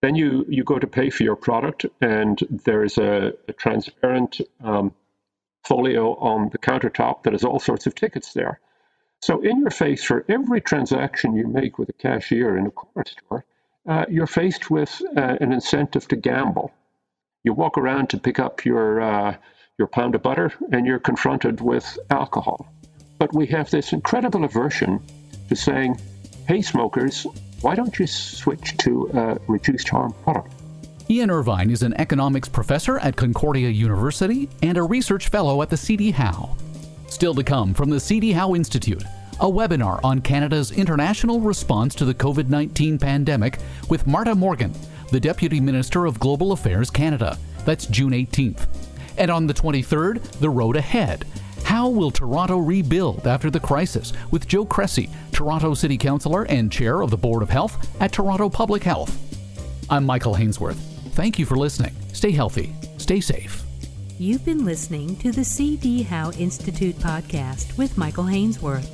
Then 0.02 0.14
you 0.14 0.44
you 0.48 0.64
go 0.64 0.78
to 0.78 0.86
pay 0.86 1.10
for 1.10 1.22
your 1.22 1.36
product, 1.36 1.86
and 2.00 2.38
there's 2.50 2.98
a, 2.98 3.32
a 3.48 3.52
transparent 3.52 4.40
um, 4.62 4.94
folio 5.64 6.14
on 6.16 6.50
the 6.50 6.58
countertop 6.58 7.22
that 7.22 7.32
has 7.32 7.44
all 7.44 7.60
sorts 7.60 7.86
of 7.86 7.94
tickets 7.94 8.32
there. 8.32 8.60
So, 9.20 9.40
in 9.40 9.60
your 9.60 9.70
face, 9.70 10.02
for 10.02 10.24
every 10.28 10.60
transaction 10.60 11.36
you 11.36 11.46
make 11.46 11.78
with 11.78 11.88
a 11.88 11.92
cashier 11.92 12.56
in 12.56 12.66
a 12.66 12.70
corner 12.70 13.04
store, 13.06 13.44
uh, 13.88 14.04
you're 14.08 14.26
faced 14.26 14.70
with 14.70 15.00
uh, 15.16 15.36
an 15.40 15.52
incentive 15.52 16.08
to 16.08 16.16
gamble. 16.16 16.72
You 17.44 17.52
walk 17.52 17.76
around 17.76 18.08
to 18.10 18.18
pick 18.18 18.38
up 18.38 18.64
your 18.64 19.00
uh, 19.00 19.36
your 19.76 19.88
pound 19.88 20.14
of 20.14 20.22
butter, 20.22 20.52
and 20.70 20.86
you're 20.86 21.00
confronted 21.00 21.60
with 21.60 21.98
alcohol. 22.10 22.72
But 23.18 23.34
we 23.34 23.46
have 23.46 23.68
this 23.68 23.92
incredible 23.92 24.44
aversion 24.44 25.00
to 25.48 25.56
saying, 25.56 26.00
"Hey, 26.46 26.62
smokers, 26.62 27.26
why 27.60 27.74
don't 27.74 27.98
you 27.98 28.06
switch 28.06 28.76
to 28.78 29.10
a 29.12 29.38
reduced 29.48 29.88
harm 29.88 30.12
product?" 30.22 30.54
Ian 31.10 31.30
Irvine 31.30 31.70
is 31.70 31.82
an 31.82 31.94
economics 32.00 32.48
professor 32.48 32.98
at 33.00 33.16
Concordia 33.16 33.70
University 33.70 34.48
and 34.62 34.78
a 34.78 34.82
research 34.84 35.28
fellow 35.28 35.62
at 35.62 35.68
the 35.68 35.76
CD 35.76 36.12
Howe. 36.12 36.56
Still 37.08 37.34
to 37.34 37.42
come 37.42 37.74
from 37.74 37.90
the 37.90 37.98
CD 37.98 38.30
Howe 38.30 38.54
Institute, 38.54 39.02
a 39.40 39.50
webinar 39.50 39.98
on 40.04 40.20
Canada's 40.20 40.70
international 40.70 41.40
response 41.40 41.96
to 41.96 42.04
the 42.04 42.14
COVID 42.14 42.48
19 42.48 43.00
pandemic 43.00 43.58
with 43.88 44.06
Marta 44.06 44.32
Morgan, 44.32 44.72
the 45.12 45.20
Deputy 45.20 45.60
Minister 45.60 46.06
of 46.06 46.18
Global 46.18 46.52
Affairs 46.52 46.88
Canada. 46.88 47.38
That's 47.66 47.84
June 47.84 48.12
18th. 48.12 48.66
And 49.18 49.30
on 49.30 49.46
the 49.46 49.52
23rd, 49.52 50.22
the 50.40 50.48
road 50.48 50.74
ahead. 50.74 51.26
How 51.64 51.90
will 51.90 52.10
Toronto 52.10 52.56
rebuild 52.56 53.26
after 53.26 53.50
the 53.50 53.60
crisis? 53.60 54.14
With 54.30 54.48
Joe 54.48 54.64
Cressy, 54.64 55.10
Toronto 55.30 55.74
City 55.74 55.98
Councillor 55.98 56.44
and 56.44 56.72
Chair 56.72 57.02
of 57.02 57.10
the 57.10 57.18
Board 57.18 57.42
of 57.42 57.50
Health 57.50 57.94
at 58.00 58.10
Toronto 58.10 58.48
Public 58.48 58.82
Health. 58.82 59.14
I'm 59.90 60.06
Michael 60.06 60.34
Hainsworth. 60.34 60.78
Thank 61.10 61.38
you 61.38 61.44
for 61.44 61.56
listening. 61.56 61.94
Stay 62.14 62.30
healthy, 62.30 62.74
stay 62.96 63.20
safe. 63.20 63.62
You've 64.18 64.46
been 64.46 64.64
listening 64.64 65.16
to 65.16 65.30
the 65.30 65.44
C.D. 65.44 66.04
Howe 66.04 66.32
Institute 66.38 66.96
podcast 66.96 67.76
with 67.76 67.98
Michael 67.98 68.24
Hainsworth. 68.24 68.88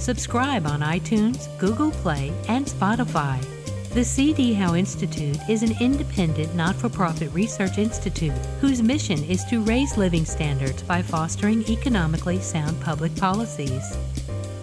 Subscribe 0.00 0.66
on 0.66 0.80
iTunes, 0.80 1.56
Google 1.58 1.92
Play, 1.92 2.32
and 2.48 2.66
Spotify. 2.66 3.55
The 3.96 4.04
C.D. 4.04 4.52
Howe 4.52 4.74
Institute 4.74 5.38
is 5.48 5.62
an 5.62 5.74
independent, 5.80 6.54
not 6.54 6.76
for 6.76 6.90
profit 6.90 7.32
research 7.32 7.78
institute 7.78 8.36
whose 8.60 8.82
mission 8.82 9.24
is 9.24 9.42
to 9.46 9.62
raise 9.62 9.96
living 9.96 10.26
standards 10.26 10.82
by 10.82 11.00
fostering 11.00 11.64
economically 11.66 12.38
sound 12.40 12.78
public 12.82 13.16
policies. 13.16 13.96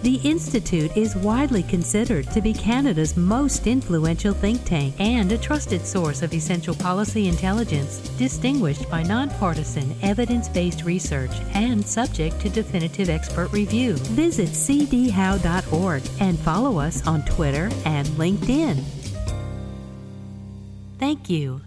The 0.02 0.20
Institute 0.22 0.96
is 0.96 1.16
widely 1.16 1.64
considered 1.64 2.30
to 2.30 2.40
be 2.40 2.52
Canada's 2.52 3.16
most 3.16 3.66
influential 3.66 4.34
think 4.34 4.64
tank 4.64 4.94
and 5.00 5.32
a 5.32 5.38
trusted 5.38 5.84
source 5.84 6.22
of 6.22 6.32
essential 6.32 6.76
policy 6.76 7.26
intelligence, 7.26 7.98
distinguished 8.16 8.88
by 8.88 9.02
nonpartisan, 9.02 9.96
evidence 10.02 10.48
based 10.48 10.84
research 10.84 11.32
and 11.54 11.84
subject 11.84 12.38
to 12.38 12.48
definitive 12.48 13.10
expert 13.10 13.50
review. 13.52 13.94
Visit 14.14 14.50
cdhowe.org 14.50 16.02
and 16.20 16.38
follow 16.38 16.78
us 16.78 17.04
on 17.04 17.24
Twitter 17.24 17.68
and 17.84 18.06
LinkedIn. 18.10 19.03
Thank 21.04 21.28
you. 21.28 21.60